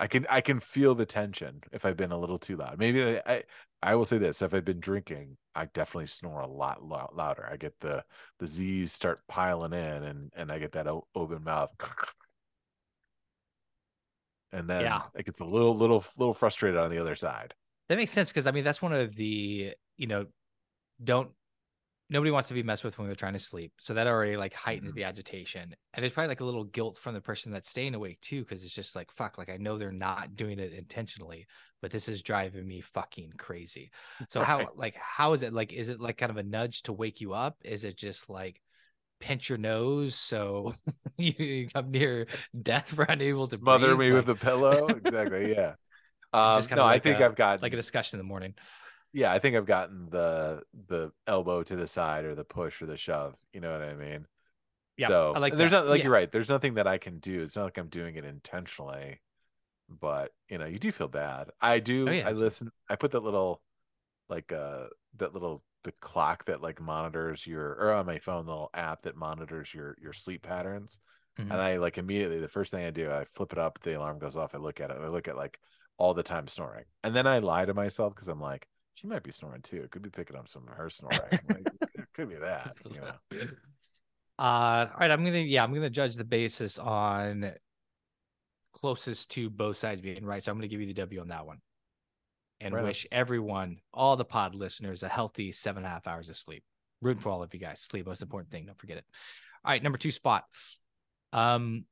[0.00, 2.78] I can I can feel the tension if I've been a little too loud.
[2.78, 3.44] Maybe I I,
[3.82, 7.48] I will say this: if I've been drinking, I definitely snore a lot lou- louder.
[7.50, 8.04] I get the
[8.40, 11.72] the Z's start piling in, and and I get that o- open mouth,
[14.54, 15.02] and then Yeah.
[15.14, 17.54] it gets a little little little frustrated on the other side.
[17.88, 20.26] That makes sense because I mean that's one of the you know
[21.02, 21.32] don't
[22.10, 24.54] nobody wants to be messed with when they're trying to sleep, so that already like
[24.54, 24.94] heightens Mhm.
[24.94, 28.20] the agitation, and there's probably like a little guilt from the person that's staying awake
[28.22, 31.46] too because it's just like fuck, like I know they're not doing it intentionally,
[31.82, 33.92] but this is driving me fucking crazy.
[34.28, 36.92] So how like how is it like is it like kind of a nudge to
[36.94, 37.58] wake you up?
[37.64, 38.60] Is it just like
[39.24, 40.74] pinch your nose so
[41.18, 42.26] you, come near
[42.60, 43.96] death for unable to Smother breathe?
[43.96, 44.94] me with a pillow.
[44.94, 45.52] exactly.
[45.52, 45.74] Yeah.
[46.32, 48.54] Um, no, I like think a- I've got like a discussion in the morning.
[49.12, 52.86] yeah, I think I've gotten the the elbow to the side or the push or
[52.86, 53.36] the shove.
[53.52, 54.26] You know what I mean?
[54.96, 55.76] Yeah, so I like there's that.
[55.84, 56.04] not like Yeah.
[56.04, 56.30] you're right.
[56.30, 57.42] There's nothing that I can do.
[57.42, 59.20] It's not like I'm doing it intentionally,
[59.88, 61.50] but you know, you do feel bad.
[61.60, 62.08] I do.
[62.08, 62.70] Oh, yeah, I listen.
[62.88, 63.62] I put that little
[64.28, 64.86] like uh
[65.18, 69.02] that little the clock that like monitors your or on my phone the little app
[69.02, 70.98] that monitors your your sleep patterns.
[71.38, 71.50] Mhm.
[71.50, 74.18] And I like immediately the first thing I do, I flip it up, the alarm
[74.18, 75.58] goes off, I look at it, and I look at like
[75.96, 76.84] all the time snoring.
[77.02, 79.82] And then I lie to myself because I'm like, she might be snoring too.
[79.82, 81.18] It could be picking up some of her snoring.
[81.48, 83.46] like, it could be that, you know.
[84.38, 87.52] Uh, all right, I'm gonna yeah, I'm gonna judge the basis on
[88.72, 90.42] closest to both sides being right.
[90.42, 91.58] So I'm gonna give you the W on that one,
[92.60, 96.28] and Right wish everyone, all the pod listeners, a healthy seven and a half hours
[96.28, 96.64] of sleep.
[97.00, 97.80] rooting for all of you guys.
[97.80, 98.66] Sleep, most important thing.
[98.66, 99.04] Don't forget it.
[99.64, 100.44] All right, number two spot.
[101.32, 101.84] Um,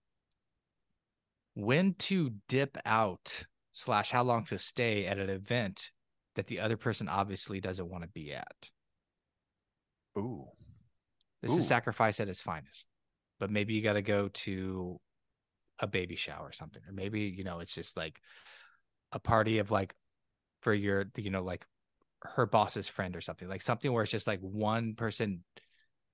[1.54, 5.90] when to dip out slash how long to stay at an event
[6.36, 8.70] that the other person obviously doesn't want to be at.
[10.16, 10.46] Ooh.
[11.42, 11.58] This Ooh.
[11.58, 12.86] is sacrifice at its finest.
[13.38, 15.00] But maybe you got to go to
[15.78, 18.20] a baby shower or something, or maybe you know it's just like
[19.10, 19.94] a party of like
[20.62, 21.64] for your you know like
[22.22, 25.42] her boss's friend or something like something where it's just like one person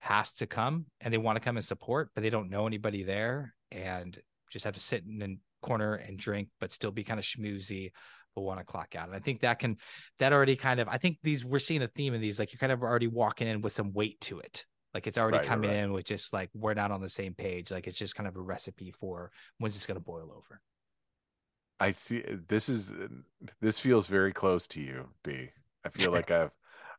[0.01, 3.03] has to come and they want to come and support, but they don't know anybody
[3.03, 4.19] there and
[4.51, 7.91] just have to sit in a corner and drink, but still be kind of schmoozy,
[8.35, 9.09] but want to clock out.
[9.09, 9.77] And I think that can,
[10.19, 12.59] that already kind of, I think these, we're seeing a theme in these, like you're
[12.59, 14.65] kind of already walking in with some weight to it.
[14.95, 15.81] Like it's already Right, coming right.
[15.81, 17.71] in with just like, we're not on the same page.
[17.71, 20.61] Like it's just kind of a recipe for when's this going to boil over.
[21.81, 22.25] I see.
[22.49, 22.93] This is
[23.61, 25.51] this feels very close to you, B.
[25.85, 26.51] I feel like I've,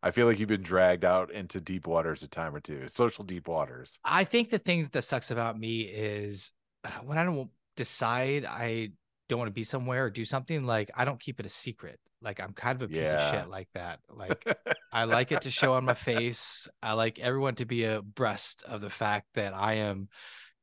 [0.01, 3.23] I feel like you've been dragged out into deep waters a time or two, social
[3.23, 3.99] deep waters.
[4.05, 6.53] I think the things that sucks about me is
[6.85, 8.91] uh, when I don't decide I
[9.27, 11.99] don't want to be somewhere or do something, like I don't keep it a secret.
[12.21, 13.99] Like I'm kind of a piece of shit like that.
[14.09, 14.45] Like
[14.91, 16.67] I like it to show on my face.
[16.81, 20.09] I like everyone to be abreast of the fact that I am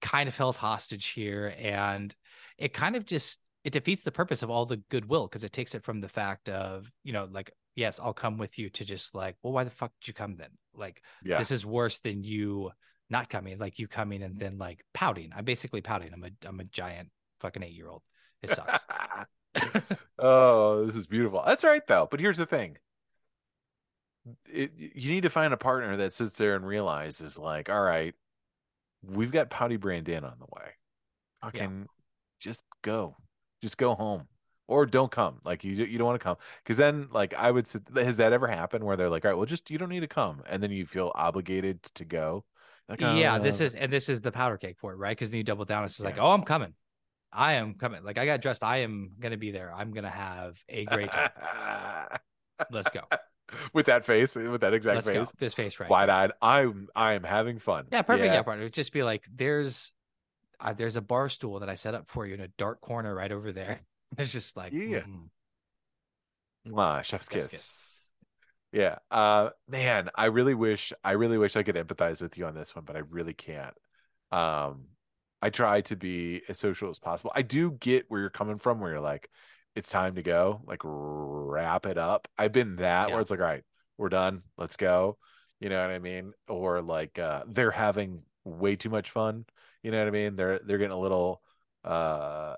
[0.03, 1.55] kind of held hostage here.
[1.59, 2.14] And
[2.59, 5.75] it kind of just it defeats the purpose of all the goodwill because it takes
[5.75, 9.12] it from the fact of, you know, like, yes, I'll come with you to just
[9.12, 10.51] like, well, why the fuck did you come then?
[10.73, 11.39] Like yeah.
[11.39, 12.71] this is worse than you
[13.11, 15.33] not coming, like you coming and then like pouting.
[15.37, 16.12] I'm basically pouting.
[16.12, 17.09] I'm a I'm a giant
[17.41, 18.05] fucking eight year old.
[18.41, 18.85] It sucks.
[20.21, 21.43] oh, this is beautiful.
[21.45, 22.07] That's right though.
[22.09, 22.79] But here's the thing.
[24.49, 28.14] It, you need to find a partner that sits there and realizes, like, all right,
[29.03, 30.71] we've got Pouty Brandon on the way.
[31.43, 31.87] I Fucking
[32.39, 33.17] just go.
[33.63, 34.29] Just go home.
[34.69, 35.41] Or don't come.
[35.45, 36.37] Like you you don't want to come.
[36.63, 39.47] Because then like I would has that ever happened where they're like, all right, well
[39.47, 40.43] just you don't need to come.
[40.47, 42.45] And then you feel obligated to go.
[42.89, 45.17] Like, oh, yeah, uh, this is and this is the powder cake for it, right?
[45.17, 45.79] Because then you double down.
[45.79, 46.75] And it's just like, oh, I'm coming.
[47.33, 48.03] I am coming.
[48.03, 48.65] Like I got dressed.
[48.65, 49.73] I am gonna be there.
[49.73, 51.31] I'm gonna have a great time.
[52.71, 53.03] Let's go.
[53.73, 55.31] with that face, with that exact Let's face.
[55.31, 55.37] go.
[55.39, 55.91] This face right.
[55.91, 56.33] wide eyed.
[56.41, 57.87] I'm I am having fun.
[57.93, 58.33] Yeah, perfect.
[58.33, 58.65] Yeah, partner.
[58.65, 59.93] It'd just be like, there's,
[60.61, 63.15] uh, there's a bar stool that I set up for you in a dark corner
[63.15, 63.81] right over there.
[64.19, 65.07] It's just like, Yeah.
[65.07, 65.29] mm,
[66.67, 67.49] Mwah, chef's Chef's kiss.
[67.49, 67.95] kiss.
[68.73, 68.99] Yeah.
[69.11, 72.75] Uh man, I really wish I really wish I could empathize with you on this
[72.75, 73.75] one, but I really can't.
[74.33, 74.89] Um
[75.43, 77.33] I try to be as social as possible.
[77.35, 79.31] I do get where you're coming from where you're like
[79.75, 82.29] it's time to go, like wrap it up.
[82.39, 83.13] I've been that Yeah.
[83.13, 83.65] where it's like all right,
[83.99, 85.19] we're done, let's go.
[85.61, 86.33] You know what I mean?
[86.49, 89.47] Or like uh they're having way too much fun.
[89.87, 90.37] You know what I mean?
[90.37, 91.43] They're they're getting a little
[91.84, 92.57] uh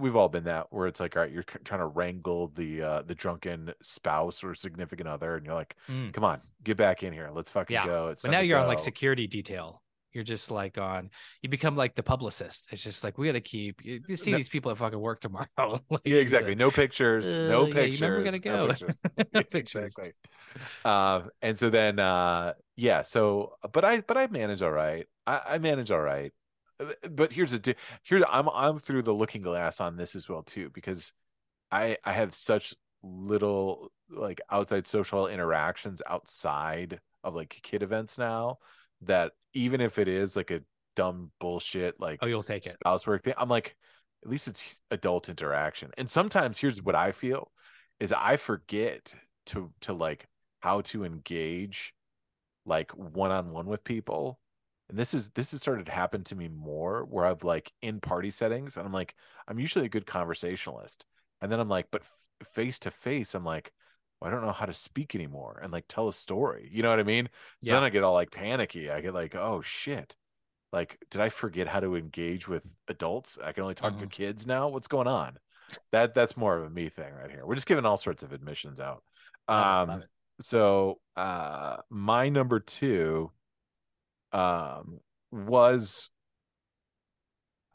[0.00, 3.02] we've all been that where it's like all right you're trying to wrangle the uh
[3.02, 6.12] the drunken spouse or significant other and you're like mm.
[6.12, 8.66] come on get back in here let's fucking Yeah, go it's But now you're on
[8.66, 9.82] like security detail.
[10.12, 11.10] You're just like on.
[11.42, 12.68] You become like the publicist.
[12.70, 13.84] It's just like we got to keep.
[13.84, 15.48] You, you see No- these people at fucking work tomorrow.
[15.90, 18.98] like, yeah exactly no pictures no Uh, yeah, pictures you remember we no gotta pictures.
[19.16, 19.16] go.
[19.32, 19.74] Yeah, Pictures.
[19.74, 20.12] exactly
[20.84, 25.40] um and so then uh yeah so but i but i manage all right i,
[25.50, 26.43] I manage all right Uh,
[26.80, 30.28] Uh, but here's a di- here's i'm i'm through the looking glass on this as
[30.28, 31.12] well too because
[31.70, 38.56] i i have such little like outside social interactions outside of like kid events now
[39.02, 40.60] that even if it is like a
[40.96, 42.72] dumb bullshit like Oh, you'll take it.
[42.72, 43.34] spouse work thing.
[43.36, 43.76] I'm like,
[44.24, 45.90] at least it's adult interaction.
[45.98, 47.50] And sometimes here's what I feel
[48.00, 49.14] is I forget
[49.46, 50.26] to to like
[50.60, 51.94] how to engage
[52.64, 54.38] like one on one with people.
[54.88, 58.00] And this is this has started to happen to me more where I've like in
[58.00, 59.14] party settings and I'm like,
[59.48, 61.04] I'm usually a good conversationalist.
[61.40, 62.02] And then I'm like, but
[62.42, 63.72] face to face, I'm like,
[64.20, 66.68] well, I don't know how to speak anymore and like tell a story.
[66.72, 67.28] You know what I mean?
[67.60, 67.76] So Yeah.
[67.76, 68.90] then I get all like panicky.
[68.90, 70.16] I get like, oh shit
[70.72, 74.10] like did i forget how to engage with adults i can only talk to Mhm.
[74.10, 75.38] kids now what's going on
[75.92, 78.32] that that's more of a me thing right here we're just giving all sorts of
[78.32, 79.02] admissions out
[79.48, 80.02] um
[80.40, 83.30] so uh my number two
[84.34, 84.98] um
[85.32, 86.10] was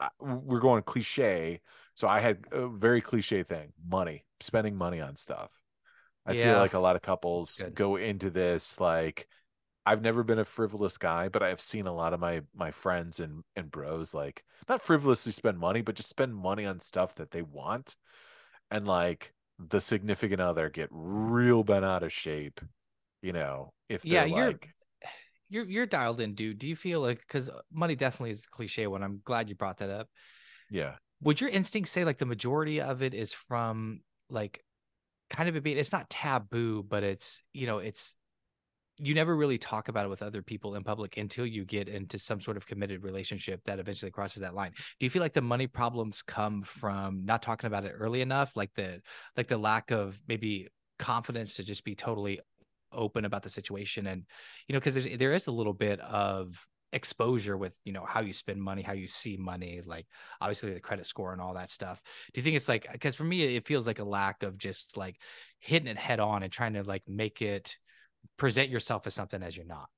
[0.00, 1.60] uh, we're going cliche
[1.94, 5.50] so i had a very cliche thing money spending money on stuff
[6.26, 7.74] i feel like a lot of couples Good.
[7.74, 9.26] go into this like
[9.86, 13.18] I've never been a frivolous guy, but I've seen a lot of my my friends
[13.18, 17.30] and and bros like not frivolously spend money, but just spend money on stuff that
[17.30, 17.96] they want,
[18.70, 22.60] and like the significant other get real bent out of shape,
[23.22, 23.72] you know.
[23.88, 24.68] If Yeah, you're- like,
[25.50, 26.58] You're you're dialed in, dude.
[26.58, 29.02] Do you feel like because uh, money definitely is a cliche one?
[29.02, 30.08] I'm glad you brought that up.
[30.70, 34.64] yeah, Would your instincts say like the majority of it is from like
[35.28, 38.16] kind of it being it's not taboo, but it's you know it's
[39.02, 42.18] you never really talk about it with other people in public until you get into
[42.18, 44.72] some sort of committed relationship that eventually crosses that line.
[44.98, 48.52] Do you feel like the money problems come from not talking about it early enough,
[48.56, 49.00] like the
[49.36, 52.40] like the lack of maybe confidence to just be totally
[52.92, 54.24] open about the situation and
[54.66, 56.54] you know because there's there is a little bit of
[56.92, 60.06] exposure with you know how you spend money how you see money like
[60.40, 63.22] obviously the credit score and all that stuff do you think it's like because for
[63.22, 65.16] me it feels like a lack of just like
[65.60, 67.78] hitting it head on and trying to like make it
[68.36, 69.88] present yourself as something as you're not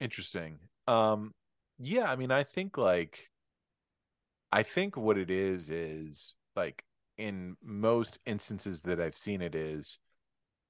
[0.00, 0.58] Interesting.
[0.88, 1.34] Um
[1.78, 3.28] yeah, I mean I think like
[4.50, 6.84] I think what it is is like
[7.18, 9.98] in most instances that I've seen it is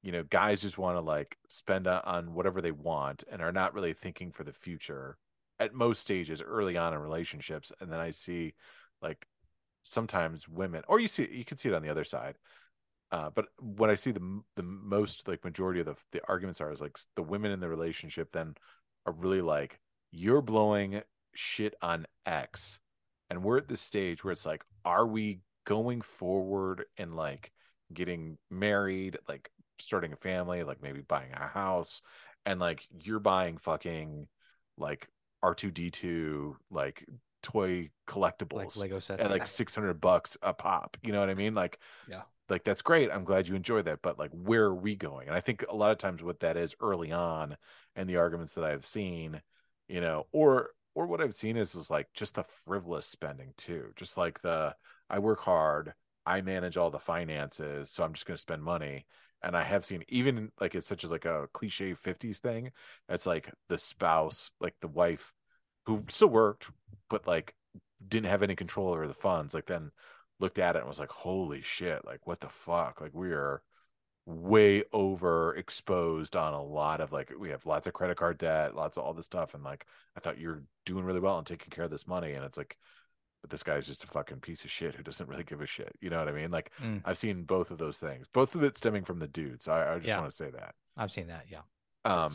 [0.03, 3.75] you know guys just want to like spend on whatever they want and are not
[3.75, 5.17] really thinking for the future
[5.59, 8.55] at most stages early on in relationships and then I see
[9.03, 9.27] like
[9.83, 12.37] sometimes women or you see you can see it on the other side
[13.13, 16.73] uh, but what I see the the most like majority of the the arguments are
[16.73, 18.55] is like the women in the relationship then
[19.07, 19.79] are really like
[20.13, 21.03] you're blowing
[21.35, 22.81] shit on X,
[23.29, 27.53] and we're at this stage where it's like, are we going forward and like
[27.93, 32.03] getting married, like starting a family, like maybe buying a house,
[32.47, 34.27] and like you're buying fucking
[34.79, 35.09] like
[35.43, 37.05] R two D two like
[37.43, 39.23] toy collectibles like collectibles lego sets.
[39.23, 41.55] at like 600 bucks a pop you know what i mean?
[41.55, 42.23] Like Yeah.
[42.49, 45.29] like that's great i'm glad you enjoy that but like where are we going?
[45.29, 47.57] And i think a lot of times what that is early on
[47.97, 49.41] and the arguments that i've seen
[49.89, 53.93] you know or or what i've seen is is like just the frivolous spending too
[53.97, 54.75] just like the
[55.09, 55.95] i work hard
[56.27, 59.07] i manage all the finances so i'm just going to spend money
[59.43, 62.71] and i have seen even like it's such as like a cliche 50s thing
[63.09, 65.33] it's like the spouse like the wife
[65.87, 66.71] who still worked
[67.09, 67.55] but like
[68.07, 69.91] didn't have any control over the funds like then
[70.41, 73.01] looked at it and was like holy shit like what the fuck?
[73.01, 73.63] Like we are
[74.27, 78.77] way over exposed on a lot of like we have lots of credit card debt
[78.77, 79.87] lots of all this stuff and like
[80.17, 82.77] i thought you're doing really well and taking care of this money and it's like
[83.41, 85.93] but this guy's just a fucking piece of shit who doesn't really give a shit
[86.01, 86.51] you know what i mean?
[86.51, 87.01] Like Mm.
[87.05, 89.95] i've seen both of those things both of it stemming from the dude so i,
[89.95, 90.19] I just Yeah.
[90.21, 90.75] want to say that.
[90.97, 91.61] I've seen that yeah.
[92.05, 92.33] Um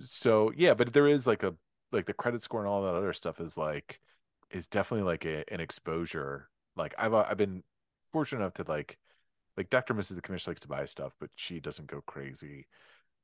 [0.00, 1.54] so yeah but there is like a
[1.92, 4.00] like the credit score and all that other stuff is like
[4.50, 6.48] is definitely like a, an exposure.
[6.76, 7.62] Like i've uh, i've been
[8.12, 8.98] fortunate enough to like
[9.56, 12.66] like dr mrs the commission likes to buy stuff but she doesn't go crazy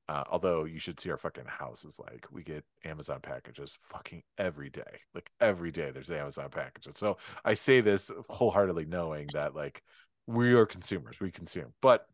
[0.09, 4.22] uh, although you should see our fucking house is like we get amazon packages fucking
[4.38, 6.98] every day like every day there's amazon packages.
[6.98, 9.82] So i say this wholeheartedly knowing that like
[10.26, 12.07] we are consumers we consume but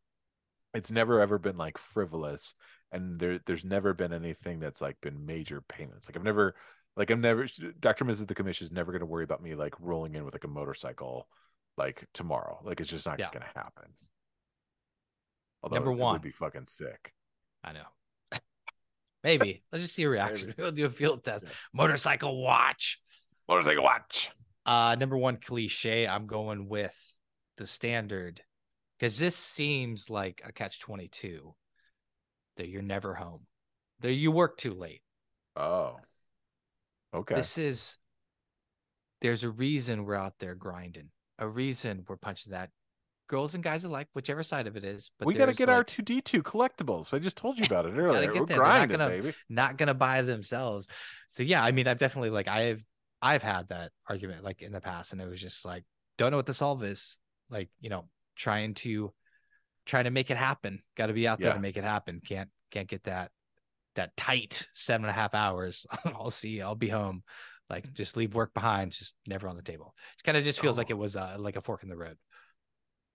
[0.75, 2.55] it's never ever been like frivolous
[2.93, 6.09] and there there's never been anything that's like been major payments.
[6.09, 6.55] Like i've never
[6.97, 7.47] like i'm never
[7.81, 10.35] dr mrs the commission is never going to worry about me like rolling in with
[10.35, 11.29] like a motorcycle
[11.77, 12.61] like tomorrow.
[12.65, 13.31] Like it's just not Yeah.
[13.33, 13.93] going to happen.
[15.63, 16.13] Although Number it one.
[16.15, 17.13] would be fucking sick
[17.65, 18.39] i know.
[19.25, 19.63] Maybe.
[19.73, 20.49] Let's just see your reaction.
[20.49, 20.63] Maybe.
[20.63, 21.45] we'll do a field test.
[21.45, 21.51] Yeah.
[21.73, 23.01] motorcycle watch.
[23.49, 24.31] Motorcycle watch.
[24.65, 26.97] Uh, number one cliche, I'm going with
[27.57, 28.41] the standard
[28.99, 31.55] because this seems like a catch 22
[32.57, 33.47] that you're never home,
[34.01, 35.03] that you work too late.
[35.57, 35.97] oh.
[37.15, 37.37] Okay.
[37.37, 37.97] This is,
[39.23, 42.69] there's a reason we're out there grinding, a reason we're punching that
[43.29, 45.11] girls and guys alike, whichever side of it is.
[45.19, 48.33] But we got to get our 2d2 collectibles i just told you about it earlier
[48.35, 48.47] we're.
[48.47, 50.89] They're not gonna- baby not gonna buy themselves.
[51.29, 52.85] So yeah, I mean, I've definitely like I've
[53.23, 55.85] I've had that argument like in the past, and it was just like
[56.17, 57.19] don't know what the solve is.
[57.51, 59.13] Like you know, trying to
[59.87, 60.83] trying to make it happen.
[60.97, 61.55] Got to be out there Yeah.
[61.55, 62.21] to make it happen.
[62.27, 63.31] Can't can't get that
[63.95, 65.87] that tight seven and a half hours.
[66.05, 66.61] I'll see.
[66.63, 67.23] I'll be home.
[67.71, 68.93] Like just leave work behind.
[68.93, 69.95] Just never on the table.
[70.19, 70.95] It kind of just feels like Oh.
[70.95, 72.17] it was uh, like a fork in the road.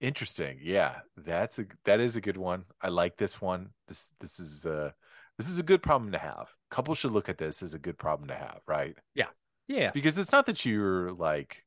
[0.04, 0.60] Interesting.
[0.62, 2.66] Yeah, that's a that is a good one.
[2.82, 3.70] I like this one.
[3.88, 4.91] This this is uh
[5.38, 6.49] this is a good problem to have.
[6.70, 8.97] Couples should look at this as a good problem to have, right?
[9.16, 9.28] Yeah.
[9.70, 9.91] Yeah.
[9.91, 11.64] Because it's not that you're like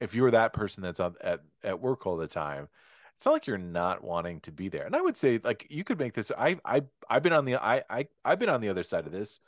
[0.00, 2.68] if you're that person that's on at at work all the time,
[3.14, 4.84] it's not like you're not wanting to be there.
[4.84, 7.64] And I would say like you could make this I I I've been on the
[7.64, 9.38] I I I've been on the other side of this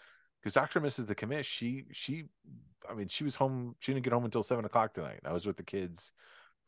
[0.41, 0.81] because Dr.
[0.81, 1.09] Mrs.
[1.09, 2.27] the commish, she she
[2.89, 5.19] I mean she was home she didn't get home until seven o'clock tonight.
[5.25, 6.13] I was with the kids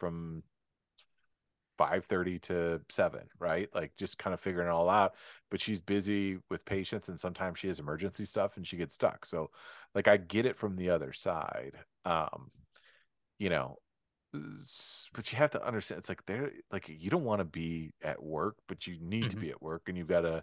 [0.01, 0.43] from
[1.79, 3.69] 5:30 to 7 right?
[3.75, 5.15] Like just kind of figuring it all out
[5.51, 9.27] but she's busy with patients and sometimes she has emergency stuff and she gets stuck.
[9.27, 9.51] So
[9.95, 12.51] like i get it from the other side um
[13.39, 13.79] you know
[15.15, 18.23] but you have to understand it's like they're like you don't want to be at
[18.23, 19.39] work but you need to Mhm.
[19.39, 20.43] be at work and you've got a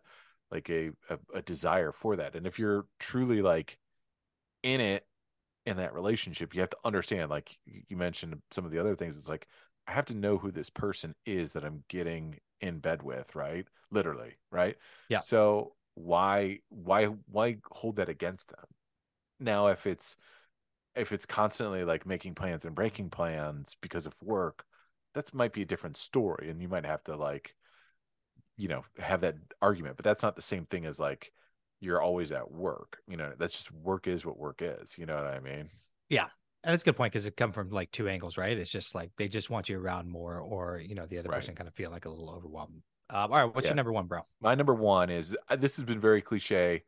[0.51, 2.35] like a, a a desire for that.
[2.35, 3.77] And if you're truly like
[4.63, 5.05] in it
[5.65, 9.17] in that relationship you have to understand like you mentioned some of the other things
[9.17, 9.47] it's like
[9.89, 13.67] i have to know who this person is that i'm getting in bed with right?
[13.91, 14.77] Literally right?
[15.09, 15.19] Yeah.
[15.19, 18.65] so why why why hold that against them?
[19.39, 20.15] Now if it's
[20.95, 24.65] if it's constantly like making plans and breaking plans because of work
[25.13, 27.55] that might be a different story and you might have to like
[28.57, 31.31] you know have that argument but that's not the same thing as like
[31.79, 33.31] you're always at work you know?
[33.37, 35.69] That's just work is what work is you know what i mean
[36.63, 38.57] And that's a good point because it come from like two angles, right?
[38.57, 41.39] It's just like they just want you around more, or you know, the other Right.
[41.39, 42.81] person kind of feel like a little overwhelmed.
[43.09, 43.69] Um, all right, what's Yeah.
[43.69, 44.21] your number one, bro?
[44.41, 46.83] my number one is uh, this has been very cliche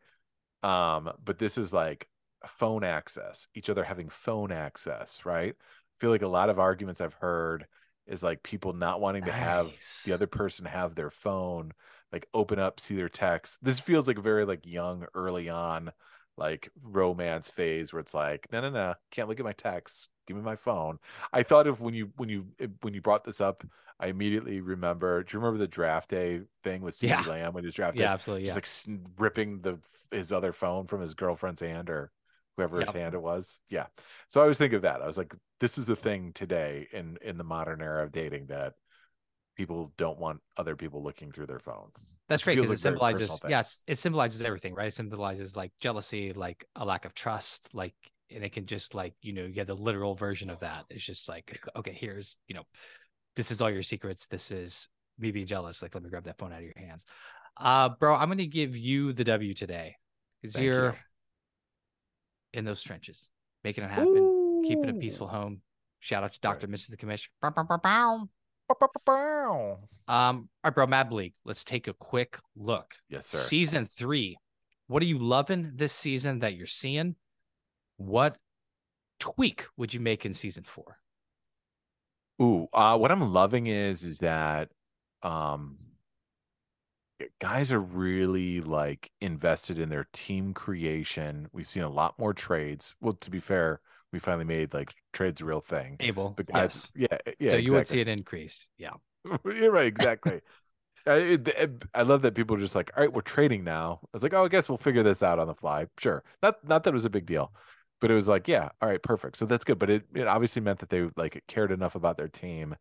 [0.63, 2.07] um but this is like
[2.47, 5.65] phone access each other having phone access right i
[5.99, 7.67] feel like a lot of arguments i've heard
[8.07, 11.71] is like people not wanting to have the other person have their phone
[12.13, 15.91] like open up see their text this feels like very like young early on
[16.41, 20.35] like romance phase where it's like no no no can't look at my text give
[20.37, 20.97] me my phone
[21.33, 23.63] i thought of when you when you eh, when you brought this up
[23.99, 27.21] i immediately remember do you remember the draft day thing with CeeDee Yeah.
[27.25, 28.45] lamb when he was drafted Yeah, absolutely.
[28.45, 29.77] just Yeah, like sn- ripping the
[30.11, 32.11] his other phone from his girlfriend's hand or
[32.57, 32.95] whoever his Yep.
[32.95, 33.59] hand it was.
[33.69, 33.87] Yeah.
[34.27, 35.01] So I always think of that.
[35.01, 38.47] I was like, this is a thing today in in the modern era of dating
[38.47, 38.73] that
[39.55, 41.91] people don't want other people looking through their phone.
[42.27, 43.49] That's great because like it a very personal symbolizes.
[43.49, 44.87] Yes, it symbolizes everything, right?
[44.87, 47.93] It symbolizes like jealousy, like a lack of trust, like,
[48.33, 50.85] and it can just like you know, you have the literal version of that.
[50.89, 52.63] It's just like, okay, here's you know,
[53.35, 54.27] this is all your secrets.
[54.27, 54.87] This is
[55.19, 55.81] me being jealous.
[55.81, 57.05] Like, let me grab that phone out of your hands.
[57.57, 59.95] Uh, bro, I'm gonna give you the W today
[60.41, 60.71] because Thank you.
[60.71, 60.97] you're
[62.53, 63.29] in those trenches,
[63.63, 65.61] making it happen, keeping a peaceful home.
[65.99, 66.53] Shout out to Sorry.
[66.53, 66.89] Doctor Mrs.
[66.89, 67.31] the Commissioner.
[70.07, 71.33] Um, all right, bro, MAB League.
[71.45, 72.95] Let's take a quick look.
[73.09, 73.37] Yes, sir.
[73.37, 74.37] Season three.
[74.87, 77.15] What are you loving this season that you're seeing?
[77.97, 78.37] What
[79.19, 80.97] tweak would you make in season four?
[82.41, 84.69] Ooh, uh, what I'm loving is is that
[85.23, 85.77] um
[87.39, 91.47] guys are really like invested in their team creation.
[91.53, 92.95] We've seen a lot more trades.
[93.01, 93.81] Well, to be fair,
[94.11, 95.97] we finally made like trades a real thing.
[95.99, 96.31] Able.
[96.31, 97.09] But guys, yes.
[97.11, 97.51] yeah, yeah.
[97.51, 97.97] so you would exactly.
[97.97, 98.67] see an increase.
[98.77, 98.93] Yeah.
[99.45, 100.41] You're right, exactly.
[101.07, 101.39] I,
[101.95, 103.99] I love that people are just like, all right, we're trading now.
[104.03, 105.87] I was like, oh, I guess we'll figure this out on the fly.
[105.97, 106.23] Sure.
[106.43, 107.53] Not not that it was a big deal,
[107.99, 109.37] but it was like, yeah, all right, perfect.
[109.37, 109.79] So that's good.
[109.79, 112.75] But it, it obviously meant that they like cared enough about their team.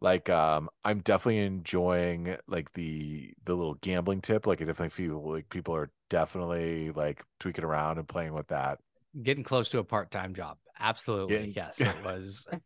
[0.00, 4.46] Like, um, I'm definitely enjoying like the the little gambling tip.
[4.46, 8.78] Like, I definitely feel like people are definitely like tweaking around and playing with that.
[9.22, 10.58] Getting close to a part time job.
[10.78, 11.52] Absolutely.
[11.54, 12.46] Yes, it was.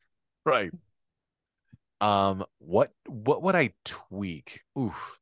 [0.45, 0.73] Right.
[2.01, 4.61] Um, what what would I tweak?
[4.77, 5.21] Oof.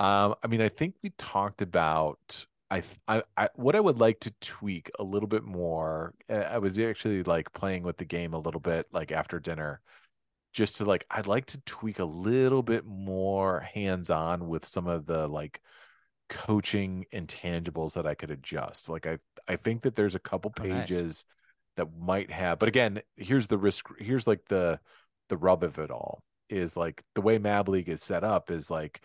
[0.00, 4.18] Um, I mean, I think we talked about I I, I what I would like
[4.20, 6.14] to tweak a little bit more.
[6.28, 9.80] uh, I was actually like playing with the game a little bit like after dinner,
[10.52, 15.06] just to like I'd like to tweak a little bit more hands-on with some of
[15.06, 15.60] the like
[16.28, 18.88] coaching intangibles that I could adjust.
[18.88, 19.18] Like I
[19.48, 21.04] I think that there's a couple Oh, nice.
[21.04, 21.24] pages
[21.76, 23.86] that might have, but again, here's the risk.
[23.98, 24.80] Here's like the
[25.28, 28.70] the rub of it all is like the way Mab League is set up is
[28.70, 29.00] like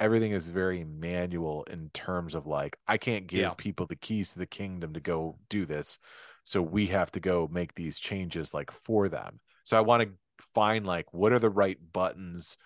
[0.00, 3.50] everything is very manual in terms of like I can't give Yeah.
[3.56, 5.98] people the keys to the kingdom to go do this.
[6.44, 9.40] So we have to go make these changes like for them.
[9.64, 10.10] So I want to
[10.40, 12.56] find like what are the right buttons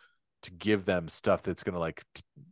[0.42, 2.04] to give them stuff that's going to like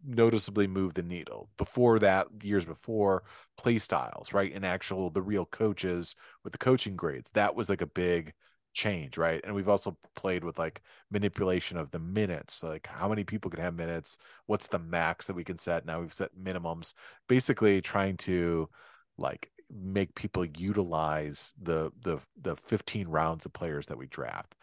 [0.04, 1.48] noticeably move the needle.
[1.56, 3.22] Before that, years before,
[3.56, 4.52] play styles, right?
[4.52, 7.30] And actual the real coaches with the coaching grades.
[7.30, 8.32] That was like a big
[8.76, 9.40] change, right?
[9.42, 13.60] And we've also played with like manipulation of the minutes, like how many people can
[13.60, 15.86] have minutes, what's the max that we can set.
[15.86, 16.92] Now we've set minimums,
[17.28, 18.68] basically trying to
[19.16, 24.54] like make people utilize the the the 15 rounds of players that we draft.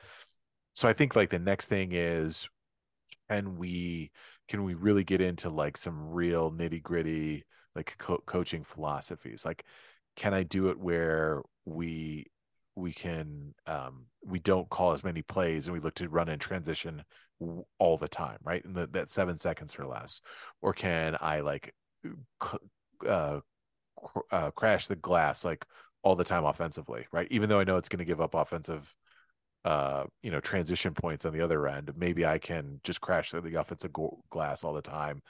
[0.75, 2.47] So I think like the next thing is
[3.29, 4.11] can we
[4.47, 7.43] can we really get into like some real nitty gritty
[7.75, 9.45] like co- coaching philosophies?
[9.45, 9.65] Like
[10.15, 12.25] can i do it where we
[12.75, 16.39] we can um we don't call as many plays and we look to run in
[16.39, 17.03] transition
[17.79, 18.63] all the time right?
[18.65, 20.21] And the, that seven seconds or less.
[20.61, 21.73] Or can i like
[23.07, 23.39] uh,
[24.31, 25.65] uh crash the glass like
[26.03, 27.27] all the time offensively right?
[27.31, 28.93] Even though i know it's going to give up offensive
[29.65, 31.91] uh, you know, transition points on the other end.
[31.95, 35.21] Maybe I can just crash the, the offensive go- glass all the time.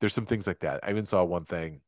[0.00, 0.80] There's some things like that.
[0.82, 1.80] I even saw one thing.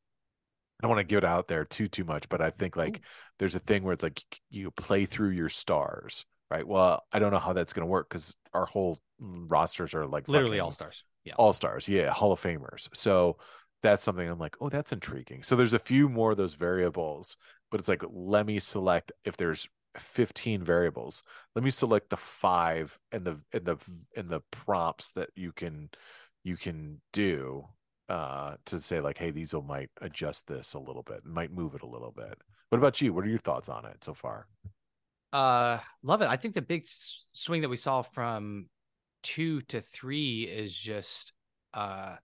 [0.81, 3.01] I don't want to give it out there too too much, but I think like
[3.39, 6.67] there's a thing where it's like you play through your stars, right?
[6.67, 10.27] Well, I don't know how that's going to work because our whole rosters are like
[10.29, 11.05] Literally all stars.
[11.25, 11.35] Yeah.
[11.37, 13.37] all stars yeah hall of famers so
[13.83, 17.37] that's something i'm like oh that's intriguing so there's a few more of those variables
[17.71, 19.69] but it's like let me select if there's
[19.99, 21.23] 15 variables
[21.55, 23.77] let me select the five and the and the
[24.17, 25.91] and the prompts that you can
[26.45, 27.65] you can do
[28.11, 31.75] uh, to say like, hey, these will might adjust this a little bit, might move
[31.75, 32.37] it a little bit.
[32.71, 33.13] What about you?
[33.15, 34.47] What are your thoughts on it so far?
[35.33, 36.29] Uh, love it.
[36.29, 38.67] I think the big swing that we saw from
[39.23, 41.33] two to three is just,
[41.73, 42.17] uh,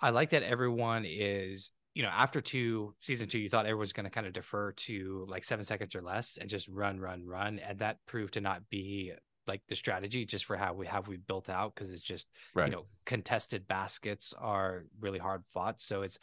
[0.00, 3.92] I like that everyone is, you know, after two season two, you thought everyone was
[3.92, 7.24] going to kind of defer to like seven seconds or less and just run, run,
[7.24, 9.12] run, and that proved to not be
[9.46, 12.66] like the strategy just for how we have we built out because it's just Right.
[12.66, 15.80] you know contested baskets are really hard fought.
[15.80, 16.18] So it's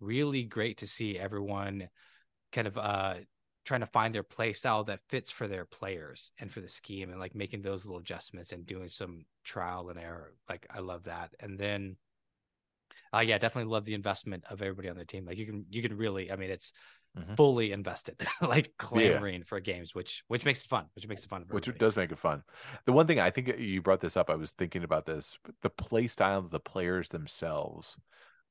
[0.00, 1.88] really great to see everyone
[2.52, 3.14] kind of uh
[3.66, 7.10] trying to find their play style that fits for their players and for the scheme
[7.10, 10.32] and like making those little adjustments and doing some trial and error.
[10.48, 11.34] Like i love that.
[11.40, 11.96] And then
[13.14, 15.82] uh yeah definitely love the investment of everybody on the team like you can you
[15.82, 16.72] can really i mean it's
[17.18, 17.36] Mhm.
[17.36, 21.44] fully invested like clamoring for games which which makes it fun which makes it fun
[21.50, 22.44] which does make it fun.
[22.84, 25.36] The one thing I think you brought this up, I was thinking about this.
[25.62, 27.98] The play style of the players themselves,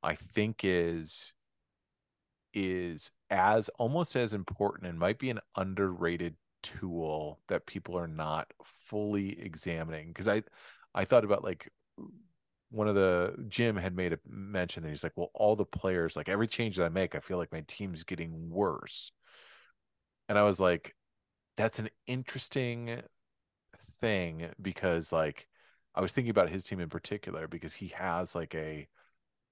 [0.03, 1.31] I think is
[2.53, 8.51] is as almost as important and might be an underrated tool that people are not
[8.63, 10.09] fully examining.
[10.09, 10.43] Because I
[10.93, 11.71] I thought about like
[12.71, 16.15] one of the Jim had made a mention that he's like, well, all the players,
[16.15, 19.11] like every change that I make, I feel like my team's getting worse.
[20.27, 20.95] And I was like,
[21.57, 23.01] that's an interesting
[23.99, 25.47] thing because like
[25.95, 28.87] I was thinking about his team in particular because he has like a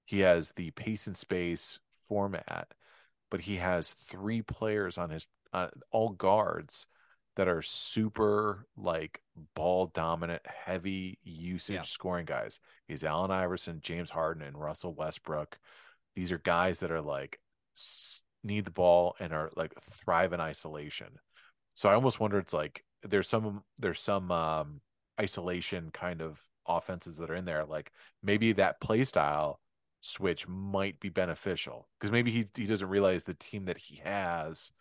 [0.05, 2.73] he has the pace and space format,
[3.29, 6.87] but he has three players on his uh, all guards
[7.37, 9.21] that are super like
[9.55, 11.81] ball dominant, heavy usage Yeah.
[11.83, 12.59] scoring guys.
[12.87, 15.57] He's Allen Iverson, James Harden, and Russell Westbrook.
[16.15, 17.39] These are guys that are like
[18.43, 21.07] need the ball and are like thrive in isolation.
[21.75, 24.81] So I almost wonder it's like there's some there's some um
[25.21, 27.65] isolation kind of offenses that are in there.
[27.65, 27.91] Like
[28.23, 29.59] maybe that play style
[30.01, 34.71] switch might be beneficial because maybe he he doesn't realize the team that he has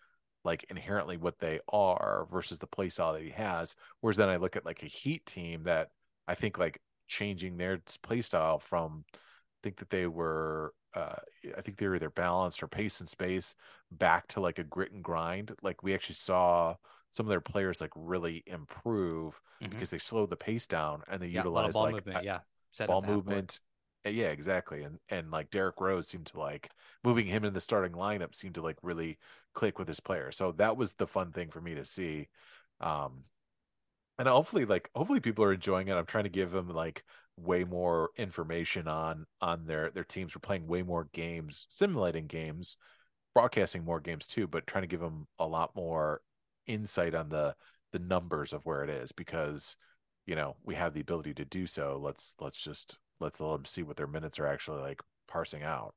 [0.47, 3.75] like inherently what they are versus the play style that he has.
[4.01, 5.91] Whereas then I look at like a Heat team that
[6.29, 9.19] I think like changing their play style from I
[9.63, 11.17] think that they were uh
[11.57, 13.55] I think they were either balanced or pace and space
[13.91, 15.53] back to like a grit and grind.
[15.63, 16.77] Like we actually saw
[17.11, 19.71] some of their players like really improve Mhm.
[19.71, 22.41] because they slowed the pace down and they yeah, a utilize like movement a- yeah
[22.73, 23.27] set ball up the half court.
[23.27, 23.61] movement.
[24.07, 24.83] Uh, Yeah, exactly.
[24.83, 26.71] And and like Derrick Rose seemed to like
[27.05, 29.19] moving him in the starting lineup seemed to like really
[29.55, 30.33] click with his player.
[30.33, 32.29] So that was the fun thing for me to see.
[32.81, 33.25] Um
[34.19, 35.95] and hopefully like hopefully people are enjoying it.
[35.95, 37.05] I'm trying to give them like
[37.37, 40.35] way more information on on their their teams.
[40.37, 42.79] We're playing way more games, simulating games,
[43.35, 46.23] broadcasting more games too, but trying to give them a lot more
[46.67, 47.57] insight on the
[47.93, 49.77] the numbers of where it is because
[50.27, 51.99] you know we have the ability to do so.
[52.03, 55.95] Let's let's just let's let them see what their minutes are actually like parsing out.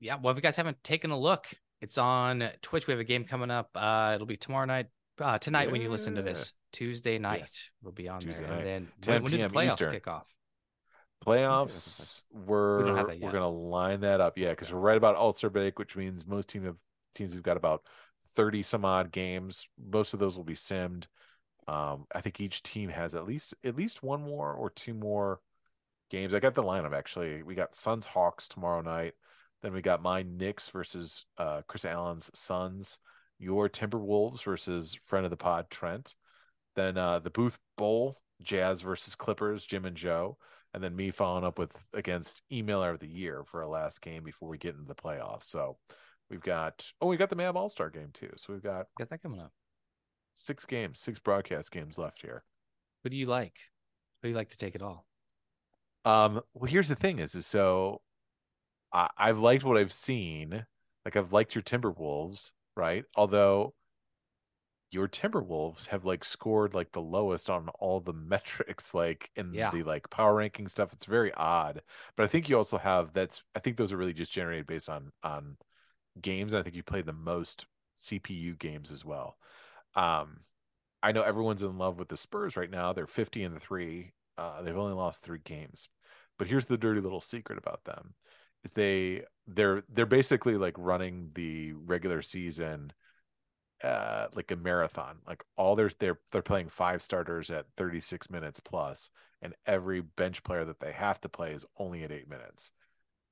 [0.00, 1.46] yeah well if you guys haven't taken a look
[1.80, 4.86] it's on twitch we have a game coming up uh it'll be tomorrow night
[5.20, 8.58] uh tonight when you listen to this tuesday night we'll be on Tuesday there night.
[8.58, 9.50] and then 10 when, when do the p.m.
[9.52, 9.92] playoffs Eastern.
[9.92, 10.26] kick off
[11.24, 15.78] Playoffs, we're don't we're gonna line that up, yeah, because we're right about All-Star break,
[15.78, 16.76] which means most team have
[17.14, 17.82] teams have got about
[18.26, 19.66] thirty some odd games.
[19.90, 21.04] Most of those will be simmed.
[21.66, 25.40] Um, I think each team has at least at least one more or two more
[26.14, 26.32] games.
[26.32, 27.42] I got the lineup actually.
[27.42, 29.14] We got Suns Hawks tomorrow night.
[29.62, 32.98] Then we got my Knicks versus uh, Chris Allen's Suns.
[33.38, 36.14] Your Timberwolves versus friend of the pod Trent.
[36.76, 40.38] Then uh, the Booth Bowl Jazz versus Clippers Jim and Joe.
[40.72, 44.22] And then me following up with against emailer of the year for our last game
[44.22, 45.44] before we get into the playoffs.
[45.44, 45.78] So
[46.30, 48.30] we've got oh we got the Mab All Star game too.
[48.36, 49.52] So we've got got that coming up
[50.34, 52.44] six games, six broadcast games left here.
[53.02, 53.58] what do you like
[54.20, 55.06] what do you like to take it all
[56.04, 58.02] Um, well, here's the thing: is, is so
[58.92, 60.66] I, I've liked what I've seen.
[61.04, 63.04] Like I've liked your Timberwolves, right?
[63.16, 63.74] Although
[64.90, 69.70] your Timberwolves have like scored like the lowest on all the metrics, like in Yeah.
[69.70, 70.92] the like power ranking stuff.
[70.92, 71.82] It's very odd.
[72.16, 73.42] But I think you also have that's.
[73.54, 75.56] I think those are really just generated based on on
[76.20, 76.54] games.
[76.54, 79.36] I think you play the most CPU games as well.
[79.96, 80.40] Um,
[81.02, 82.92] I know everyone's in love with the Spurs right now.
[82.92, 84.12] They're 50 and 3.
[84.36, 85.88] Uh, they've only lost three games.
[86.38, 88.14] But here's the dirty little secret about them
[88.64, 92.92] is they they're they're basically like running the regular season
[93.82, 95.18] uh like a marathon.
[95.26, 99.10] Like all their they're they're playing five starters at 36 minutes plus,
[99.42, 102.72] and every bench player that they have to play is only at eight minutes.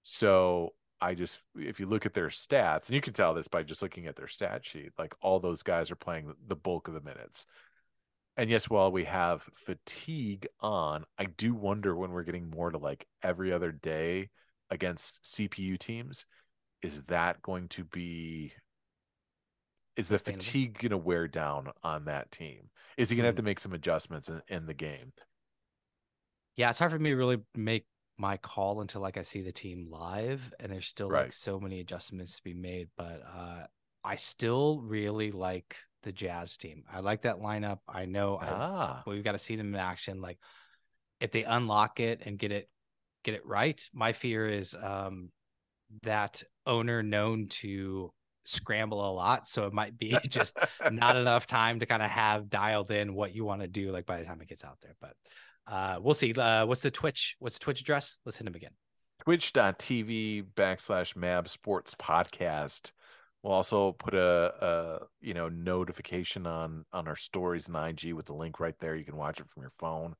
[0.03, 3.63] So I just if you look at their stats, and you can tell this by
[3.63, 6.95] just looking at their stat sheet, like all those guys are playing the bulk of
[6.95, 7.47] the minutes.
[8.37, 12.79] And yes, while we have fatigue on, I do wonder when we're getting more to
[12.79, 14.31] like every other day
[14.71, 16.27] against CPU teams,
[16.83, 18.55] is that going to be
[19.97, 22.71] is the fatigue going to wear down on that team?
[22.97, 23.39] Is he going to have Mm.
[23.39, 25.13] to make some adjustments in, in the game?
[26.57, 27.87] Yeah, it's hard for me to really make
[28.19, 31.81] my call until like I see the team live, and there's still like so many
[31.81, 32.89] adjustments to be made.
[32.97, 33.67] But uh,
[34.05, 36.85] I still really like the Jazz team.
[36.93, 37.79] I like that lineup.
[37.89, 40.21] I know I, Ah, we've got to see them in action.
[40.21, 40.39] Like
[41.21, 42.69] if they unlock it and get it
[43.25, 45.31] get it right, my fear is um,
[46.03, 48.13] that owner known to
[48.45, 50.59] scramble a lot, so it might be just
[50.91, 54.07] not enough time to kind of have dialed in what you want to do like
[54.07, 55.15] by the time it gets out there but
[55.69, 58.73] uh we'll see uh what's the twitch what's the twitch address let's hit him again
[59.25, 62.91] twitch.tv backslash mab sports podcast
[63.43, 68.27] we'll also put a, a you know notification on on our stories and ig with
[68.27, 68.95] the link right there.
[68.97, 70.15] You can watch it from your phone.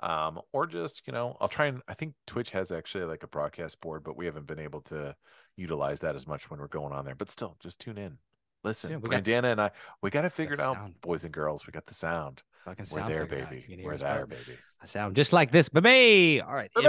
[0.00, 3.26] Um or just you know i'll try and i think twitch has actually like a
[3.26, 5.14] broadcast board but we haven't been able to
[5.58, 7.14] utilize that as much when we're going on there.
[7.14, 8.16] But still just tune in.
[8.64, 9.70] Listen Yeah, we got- brandana and i
[10.02, 11.00] we got to figure it out sound.
[11.02, 11.66] boys and girls.
[11.66, 12.42] We got the sound.
[12.64, 13.52] Fucking we're sound there figured out.
[13.52, 14.58] If baby we're there baby.
[14.82, 15.68] I sound just like this.
[15.68, 16.86] Baby all right Baby!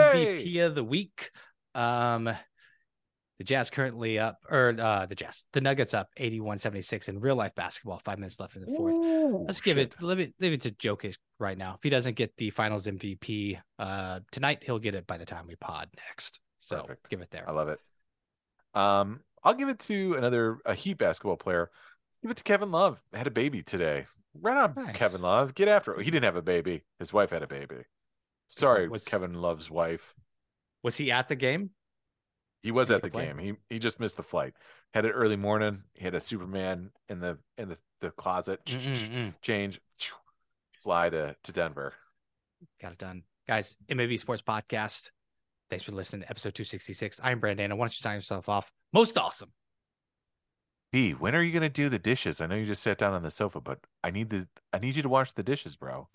[0.56, 1.32] mvp of the week.
[1.76, 2.30] Um
[3.42, 7.56] the jazz currently up or uh the jazz the nuggets up 81-76 in real life
[7.56, 9.96] basketball five minutes left in the fourth Ooh, Let's give shit.
[10.00, 11.74] it leave it leave it to Jokic right now.
[11.74, 15.48] If he doesn't get the finals MVP uh tonight, he'll get it by the time
[15.48, 16.40] we pod next.
[16.60, 17.10] So Perfect.
[17.10, 17.50] give it there.
[17.50, 17.80] I love it.
[18.76, 21.72] Um, I'll give it to another a Heat basketball player.
[22.08, 23.02] Let's give it to Kevin Love.
[23.14, 24.06] Had a baby today.
[24.40, 24.96] Right on, Nice.
[24.96, 25.56] Kevin Love.
[25.56, 26.04] Get after it.
[26.06, 26.84] He didn't have a baby.
[27.00, 27.78] His wife had a baby.
[28.48, 30.14] Sorry, Was- Kevin Love's wife.
[30.84, 31.72] Was he at the game?
[32.62, 33.38] He was at the game.
[33.38, 34.54] He he just missed the flight.
[34.94, 35.84] Had it early morning.
[35.94, 38.64] He had a Superman in the in the, the closet.
[38.66, 39.34] Mm-mm-mm.
[39.42, 39.82] Change.
[40.78, 41.94] Fly to to Denver.
[42.82, 43.24] Got it done.
[43.48, 45.12] Guys, MAB Sports Podcast.
[45.70, 47.20] Thanks for listening to episode 266.
[47.24, 47.72] I'm Brandon.
[47.78, 48.72] Why don't you sign yourself off?
[48.94, 49.52] Most awesome.
[50.92, 52.42] B, when are you gonna do the dishes?
[52.42, 54.96] I know you just sat down on the sofa, but I need the I need
[54.96, 56.08] you to wash the dishes, bro.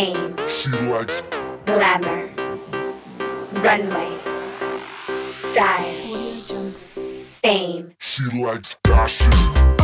[0.00, 1.22] Fame, she likes
[1.66, 2.30] glamour,
[3.52, 4.16] runway,
[5.52, 5.92] style,
[7.42, 9.79] fame, she likes fashion.